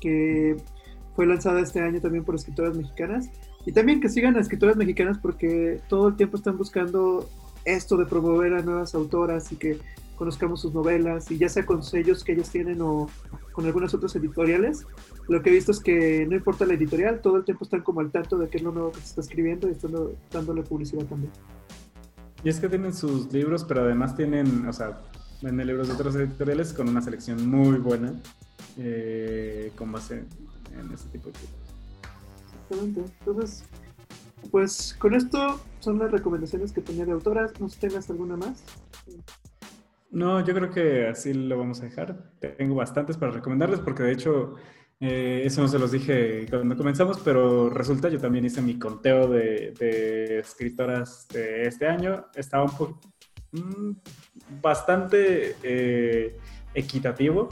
que 0.00 0.56
fue 1.14 1.26
lanzada 1.26 1.60
este 1.60 1.78
año 1.78 2.00
también 2.00 2.24
por 2.24 2.34
escritoras 2.34 2.76
mexicanas. 2.76 3.30
Y 3.66 3.70
también 3.70 4.00
que 4.00 4.08
sigan 4.08 4.36
a 4.36 4.40
escritoras 4.40 4.74
mexicanas 4.74 5.18
porque 5.18 5.80
todo 5.88 6.08
el 6.08 6.16
tiempo 6.16 6.38
están 6.38 6.58
buscando 6.58 7.30
esto 7.64 7.96
de 7.96 8.06
promover 8.06 8.54
a 8.54 8.62
nuevas 8.62 8.96
autoras 8.96 9.52
y 9.52 9.56
que 9.56 9.78
conozcamos 10.16 10.60
sus 10.60 10.72
novelas, 10.72 11.30
y 11.30 11.38
ya 11.38 11.48
sea 11.48 11.66
con 11.66 11.82
sellos 11.82 12.24
que 12.24 12.32
ellos 12.32 12.50
tienen 12.50 12.80
o 12.80 13.08
con 13.52 13.66
algunas 13.66 13.94
otras 13.94 14.14
editoriales, 14.16 14.86
lo 15.28 15.42
que 15.42 15.50
he 15.50 15.52
visto 15.52 15.72
es 15.72 15.80
que 15.80 16.26
no 16.26 16.36
importa 16.36 16.66
la 16.66 16.74
editorial, 16.74 17.20
todo 17.20 17.36
el 17.36 17.44
tiempo 17.44 17.64
están 17.64 17.82
como 17.82 18.00
al 18.00 18.10
tanto 18.10 18.38
de 18.38 18.48
qué 18.48 18.58
es 18.58 18.62
lo 18.62 18.72
nuevo 18.72 18.92
que 18.92 19.00
se 19.00 19.06
está 19.06 19.20
escribiendo 19.20 19.68
y 19.68 19.72
están 19.72 19.92
dándole 20.30 20.62
publicidad 20.62 21.04
también. 21.06 21.32
Y 22.42 22.48
es 22.48 22.60
que 22.60 22.68
tienen 22.68 22.92
sus 22.92 23.32
libros, 23.32 23.64
pero 23.64 23.82
además 23.82 24.16
tienen, 24.16 24.68
o 24.68 24.72
sea, 24.72 25.00
venden 25.40 25.66
libros 25.66 25.88
de 25.88 25.94
otras 25.94 26.14
editoriales 26.16 26.72
con 26.72 26.88
una 26.88 27.00
selección 27.00 27.48
muy 27.48 27.78
buena 27.78 28.14
eh, 28.76 29.72
con 29.76 29.92
base 29.92 30.24
en 30.78 30.92
ese 30.92 31.08
tipo 31.08 31.30
de 31.30 31.38
libros. 31.38 31.74
Exactamente. 32.44 33.12
Entonces, 33.20 33.64
pues 34.50 34.94
con 34.98 35.14
esto 35.14 35.60
son 35.80 35.98
las 35.98 36.10
recomendaciones 36.10 36.72
que 36.72 36.80
tenía 36.80 37.04
de 37.04 37.12
autoras. 37.12 37.58
¿No 37.60 37.68
sé 37.68 37.74
si 37.76 37.80
tengas 37.88 38.10
alguna 38.10 38.36
más? 38.36 38.62
No, 40.14 40.44
yo 40.44 40.54
creo 40.54 40.70
que 40.70 41.08
así 41.08 41.34
lo 41.34 41.58
vamos 41.58 41.80
a 41.80 41.86
dejar. 41.86 42.16
Tengo 42.38 42.76
bastantes 42.76 43.16
para 43.16 43.32
recomendarles 43.32 43.80
porque 43.80 44.04
de 44.04 44.12
hecho 44.12 44.54
eh, 45.00 45.42
eso 45.44 45.60
no 45.60 45.66
se 45.66 45.76
los 45.76 45.90
dije 45.90 46.46
cuando 46.48 46.76
comenzamos, 46.76 47.18
pero 47.18 47.68
resulta 47.68 48.08
yo 48.08 48.20
también 48.20 48.44
hice 48.44 48.62
mi 48.62 48.78
conteo 48.78 49.26
de, 49.26 50.38
escritoras 50.38 51.26
de 51.28 51.66
este 51.66 51.88
año. 51.88 52.26
Estaba 52.32 52.62
un 52.62 52.70
poco 52.70 53.00
mm, 53.50 53.90
bastante 54.62 55.56
eh, 55.64 56.38
equitativo 56.74 57.48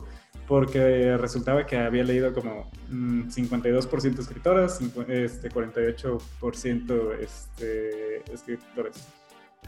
porque 0.46 1.16
resultaba 1.16 1.66
que 1.66 1.78
había 1.78 2.04
leído 2.04 2.32
como 2.32 2.70
52% 2.92 4.16
mm, 4.16 4.20
escritoras, 4.20 4.80
este, 5.08 5.50
48% 5.50 7.18
este, 7.18 8.32
escritores. 8.32 9.08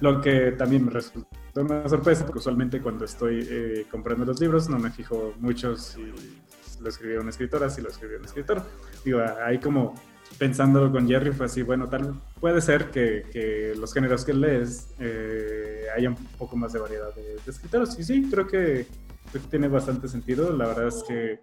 Lo 0.00 0.20
que 0.20 0.52
también 0.52 0.84
me 0.84 0.92
resultó 0.92 1.43
una 1.62 1.88
sorpresa, 1.88 2.24
porque 2.24 2.38
usualmente 2.38 2.80
cuando 2.80 3.04
estoy 3.04 3.46
eh, 3.48 3.86
comprando 3.90 4.24
los 4.24 4.40
libros 4.40 4.68
no 4.68 4.78
me 4.78 4.90
fijo 4.90 5.34
mucho 5.38 5.76
si 5.76 6.02
lo 6.80 6.88
escribió 6.88 7.20
una 7.20 7.30
escritora, 7.30 7.70
si 7.70 7.80
lo 7.80 7.88
escribió 7.88 8.18
un 8.18 8.24
escritor. 8.24 8.62
Digo, 9.04 9.20
ahí 9.44 9.58
como 9.58 9.94
pensándolo 10.38 10.90
con 10.90 11.06
Jerry 11.06 11.32
fue 11.32 11.46
así, 11.46 11.62
bueno, 11.62 11.88
tal 11.88 12.14
puede 12.40 12.60
ser 12.60 12.90
que, 12.90 13.24
que 13.32 13.74
los 13.76 13.92
géneros 13.94 14.24
que 14.24 14.34
lees 14.34 14.88
eh, 14.98 15.86
haya 15.96 16.10
un 16.10 16.16
poco 16.38 16.56
más 16.56 16.72
de 16.72 16.80
variedad 16.80 17.14
de, 17.14 17.36
escritores. 17.46 17.98
Y 17.98 18.04
sí, 18.04 18.28
creo 18.30 18.46
que, 18.46 18.86
tiene 19.50 19.66
bastante 19.66 20.06
sentido. 20.06 20.52
La 20.52 20.66
verdad 20.66 20.88
es 20.88 21.02
que 21.08 21.40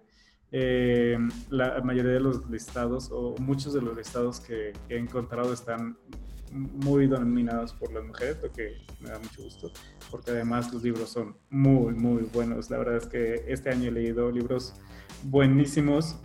eh, 0.50 1.18
la 1.50 1.80
mayoría 1.82 2.12
de 2.12 2.20
los 2.20 2.48
listados 2.48 3.10
o 3.12 3.34
muchos 3.38 3.74
de 3.74 3.82
los 3.82 3.96
listados 3.96 4.40
que 4.40 4.72
he 4.88 4.96
encontrado 4.96 5.52
están 5.52 5.98
muy 6.52 7.06
dominados 7.06 7.72
por 7.72 7.92
las 7.92 8.04
mujeres, 8.04 8.38
lo 8.42 8.52
que 8.52 8.76
me 9.00 9.08
da 9.10 9.18
mucho 9.18 9.42
gusto, 9.42 9.72
porque 10.10 10.30
además 10.30 10.72
los 10.72 10.82
libros 10.82 11.10
son 11.10 11.34
muy, 11.50 11.94
muy 11.94 12.22
buenos. 12.32 12.70
La 12.70 12.78
verdad 12.78 12.96
es 12.96 13.06
que 13.06 13.44
este 13.48 13.70
año 13.70 13.88
he 13.88 13.92
leído 13.92 14.30
libros 14.30 14.74
buenísimos 15.24 16.16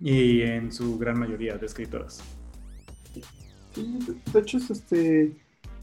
y 0.00 0.42
en 0.42 0.72
su 0.72 0.98
gran 0.98 1.18
mayoría 1.18 1.56
de 1.56 1.66
escritoras. 1.66 2.22
de 3.74 4.40
hecho, 4.40 4.58
este, 4.58 5.32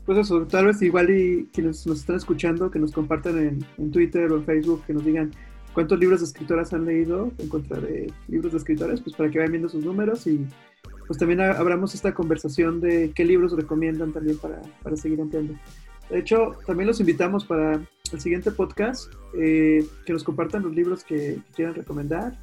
pues 0.06 0.18
eso, 0.20 0.46
tal 0.46 0.68
vez 0.68 0.82
igual 0.82 1.10
y 1.10 1.50
quienes 1.54 1.86
nos 1.88 2.00
están 2.00 2.18
escuchando, 2.18 2.70
que 2.70 2.80
nos 2.80 2.92
compartan 2.92 3.38
en, 3.38 3.66
en 3.78 3.92
Twitter 3.92 4.32
o 4.32 4.38
en 4.38 4.46
Facebook, 4.46 4.84
que 4.86 4.94
nos 4.94 5.04
digan 5.04 5.32
cuántos 5.74 6.00
libros 6.00 6.22
de 6.22 6.28
escritoras 6.28 6.74
han 6.74 6.86
leído 6.86 7.32
en 7.38 7.50
contra 7.50 7.80
de 7.80 8.12
libros 8.28 8.54
de 8.54 8.60
escritores, 8.60 9.02
pues 9.02 9.16
para 9.16 9.30
que 9.30 9.40
vayan 9.40 9.52
viendo 9.52 9.70
sus 9.70 9.84
números 9.84 10.26
y 10.28 10.48
pues 11.08 11.20
también 11.20 11.42
abramos 11.42 11.94
esta 11.94 12.14
conversación 12.14 12.82
de 12.82 13.12
qué 13.16 13.26
libros 13.26 13.54
recomiendan 13.54 14.12
también 14.12 14.38
para, 14.38 14.62
para 14.84 14.98
seguir 14.98 15.22
ampliando. 15.22 15.56
De 16.10 16.20
hecho, 16.20 16.56
también 16.66 16.88
los 16.88 17.00
invitamos 17.00 17.46
para 17.46 17.82
el 18.12 18.22
siguiente 18.22 18.52
podcast, 18.52 19.12
eh, 19.38 19.86
que 20.06 20.14
nos 20.14 20.24
compartan 20.24 20.64
los 20.64 20.74
libros 20.74 21.04
que, 21.04 21.40
quieran 21.56 21.74
recomendar 21.74 22.38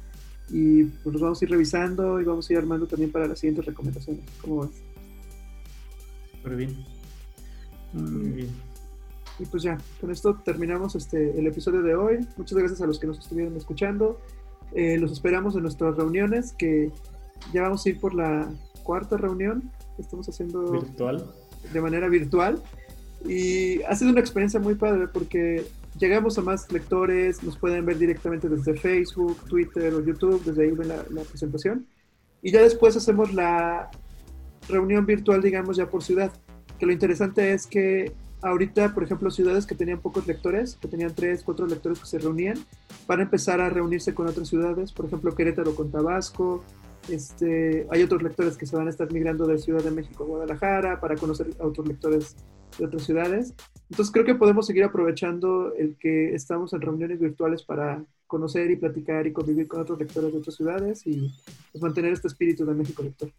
y 0.49 0.83
pues 0.83 1.13
los 1.13 1.21
vamos 1.21 1.41
a 1.41 1.45
ir 1.45 1.51
revisando 1.51 2.19
y 2.19 2.25
vamos 2.25 2.49
a 2.49 2.53
ir 2.53 2.59
armando 2.59 2.85
también 2.85 3.11
para 3.11 3.27
las 3.27 3.39
siguientes 3.39 3.65
recomendaciones. 3.65 4.23
¿Cómo 4.41 4.61
ves? 4.61 4.83
Bien. 6.57 6.85
Muy 7.93 8.31
bien. 8.31 8.49
Y 9.39 9.45
pues 9.45 9.63
ya, 9.63 9.77
con 9.99 10.11
esto 10.11 10.35
terminamos 10.43 10.95
este, 10.95 11.39
el 11.39 11.47
episodio 11.47 11.81
de 11.81 11.95
hoy. 11.95 12.27
Muchas 12.37 12.57
gracias 12.57 12.81
a 12.81 12.85
los 12.85 12.99
que 12.99 13.07
nos 13.07 13.19
estuvieron 13.19 13.55
escuchando. 13.55 14.19
Eh, 14.73 14.97
los 14.97 15.11
esperamos 15.11 15.55
en 15.55 15.63
nuestras 15.63 15.95
reuniones 15.95 16.53
que 16.53 16.91
ya 17.51 17.63
vamos 17.63 17.85
a 17.85 17.89
ir 17.89 17.99
por 17.99 18.13
la 18.13 18.51
cuarta 18.83 19.17
reunión 19.17 19.71
que 19.95 20.01
estamos 20.01 20.27
haciendo 20.27 20.71
virtual. 20.71 21.25
de 21.71 21.81
manera 21.81 22.07
virtual. 22.09 22.61
Y 23.25 23.81
ha 23.83 23.95
sido 23.95 24.11
una 24.11 24.19
experiencia 24.19 24.59
muy 24.59 24.75
padre 24.75 25.07
porque 25.07 25.65
llegamos 25.97 26.37
a 26.37 26.41
más 26.41 26.71
lectores, 26.71 27.41
nos 27.43 27.57
pueden 27.57 27.85
ver 27.85 27.97
directamente 27.97 28.49
desde 28.49 28.73
Facebook, 28.75 29.37
Twitter 29.47 29.93
o 29.93 30.03
YouTube, 30.03 30.43
desde 30.43 30.63
ahí 30.63 30.71
ven 30.71 30.89
la, 30.89 31.05
la 31.09 31.21
presentación. 31.21 31.87
Y 32.41 32.51
ya 32.51 32.61
después 32.61 32.95
hacemos 32.97 33.33
la 33.33 33.89
reunión 34.67 35.05
virtual, 35.05 35.41
digamos, 35.41 35.77
ya 35.77 35.89
por 35.89 36.03
ciudad. 36.03 36.31
Que 36.77 36.85
lo 36.85 36.91
interesante 36.91 37.53
es 37.53 37.65
que 37.65 38.13
ahorita, 38.41 38.93
por 38.93 39.03
ejemplo, 39.03 39.31
ciudades 39.31 39.65
que 39.65 39.75
tenían 39.75 39.99
pocos 39.99 40.27
lectores, 40.27 40.75
que 40.75 40.87
tenían 40.87 41.15
tres, 41.15 41.43
cuatro 41.43 41.65
lectores 41.65 41.99
que 41.99 42.05
se 42.05 42.19
reunían, 42.19 42.57
van 43.07 43.19
a 43.21 43.23
empezar 43.23 43.61
a 43.61 43.69
reunirse 43.69 44.13
con 44.13 44.27
otras 44.27 44.49
ciudades, 44.49 44.91
por 44.91 45.05
ejemplo, 45.05 45.33
Querétaro 45.33 45.75
con 45.75 45.91
Tabasco, 45.91 46.63
este, 47.09 47.87
hay 47.89 48.03
otros 48.03 48.23
lectores 48.23 48.57
que 48.57 48.65
se 48.65 48.75
van 48.75 48.87
a 48.87 48.89
estar 48.89 49.11
migrando 49.11 49.45
de 49.45 49.57
Ciudad 49.57 49.83
de 49.83 49.91
México 49.91 50.23
a 50.23 50.27
Guadalajara 50.27 50.99
para 50.99 51.15
conocer 51.15 51.47
a 51.59 51.67
otros 51.67 51.87
lectores 51.87 52.35
de 52.77 52.85
otras 52.85 53.03
ciudades. 53.03 53.53
Entonces 53.89 54.11
creo 54.11 54.25
que 54.25 54.35
podemos 54.35 54.65
seguir 54.65 54.83
aprovechando 54.83 55.73
el 55.75 55.97
que 55.97 56.33
estamos 56.33 56.73
en 56.73 56.81
reuniones 56.81 57.19
virtuales 57.19 57.63
para 57.63 58.03
conocer 58.27 58.71
y 58.71 58.77
platicar 58.77 59.27
y 59.27 59.33
convivir 59.33 59.67
con 59.67 59.81
otros 59.81 59.99
lectores 59.99 60.31
de 60.31 60.39
otras 60.39 60.55
ciudades 60.55 61.05
y 61.05 61.31
pues, 61.71 61.81
mantener 61.81 62.13
este 62.13 62.27
espíritu 62.27 62.65
de 62.65 62.73
México 62.73 63.03
lector. 63.03 63.29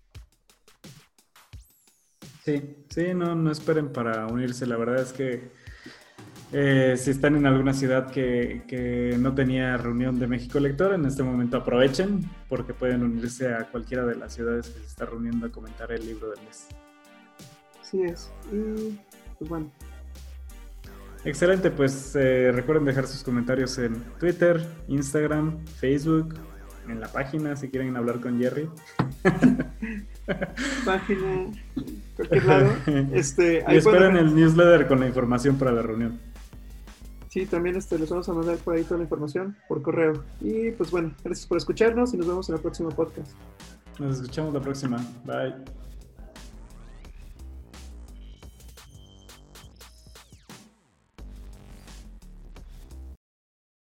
Sí, 2.44 2.76
sí, 2.90 3.14
no, 3.14 3.34
no 3.34 3.50
esperen 3.50 3.92
para 3.92 4.26
unirse. 4.26 4.66
La 4.66 4.76
verdad 4.76 5.00
es 5.00 5.12
que 5.12 5.50
eh, 6.56 6.96
si 6.96 7.10
están 7.10 7.34
en 7.34 7.46
alguna 7.46 7.74
ciudad 7.74 8.12
que, 8.12 9.16
no 9.18 9.34
tenía 9.34 9.76
reunión 9.76 10.20
de 10.20 10.28
México 10.28 10.60
Lector, 10.60 10.94
en 10.94 11.04
este 11.04 11.24
momento 11.24 11.56
aprovechen 11.56 12.20
porque 12.48 12.72
pueden 12.72 13.02
unirse 13.02 13.52
a 13.52 13.64
cualquiera 13.64 14.06
de 14.06 14.14
las 14.14 14.34
ciudades 14.34 14.68
que 14.68 14.78
se 14.78 14.86
está 14.86 15.04
reuniendo 15.04 15.48
a 15.48 15.50
comentar 15.50 15.90
el 15.90 16.06
libro 16.06 16.30
del 16.30 16.44
mes. 16.44 16.68
Así 17.82 18.02
es. 18.04 18.30
Y 18.52 18.96
pues 19.36 19.50
bueno. 19.50 19.68
Excelente, 21.24 21.72
pues 21.72 22.14
eh, 22.14 22.52
recuerden 22.52 22.84
dejar 22.84 23.08
sus 23.08 23.24
comentarios 23.24 23.76
en 23.78 23.94
Twitter, 24.20 24.64
Instagram, 24.86 25.58
Facebook, 25.80 26.36
en 26.88 27.00
la 27.00 27.08
página 27.08 27.56
si 27.56 27.68
quieren 27.68 27.96
hablar 27.96 28.20
con 28.20 28.38
Jerry. 28.38 28.70
página, 30.84 31.46
cualquier 32.14 32.44
lado. 32.44 32.70
Este, 33.12 33.64
y 33.66 33.76
esperen 33.76 34.16
el 34.18 34.36
newsletter 34.36 34.86
con 34.86 35.00
la 35.00 35.08
información 35.08 35.58
para 35.58 35.72
la 35.72 35.82
reunión. 35.82 36.20
Sí, 37.34 37.46
también 37.46 37.74
este, 37.74 37.98
les 37.98 38.08
vamos 38.10 38.28
a 38.28 38.32
mandar 38.32 38.56
por 38.58 38.76
ahí 38.76 38.84
toda 38.84 38.98
la 38.98 39.02
información 39.02 39.56
por 39.66 39.82
correo. 39.82 40.22
Y 40.40 40.70
pues 40.70 40.92
bueno, 40.92 41.12
gracias 41.24 41.48
por 41.48 41.58
escucharnos 41.58 42.14
y 42.14 42.16
nos 42.16 42.28
vemos 42.28 42.48
en 42.48 42.54
el 42.54 42.60
próximo 42.60 42.90
podcast. 42.90 43.32
Nos 43.98 44.20
escuchamos 44.20 44.54
la 44.54 44.60
próxima. 44.60 45.04
Bye. 45.24 45.83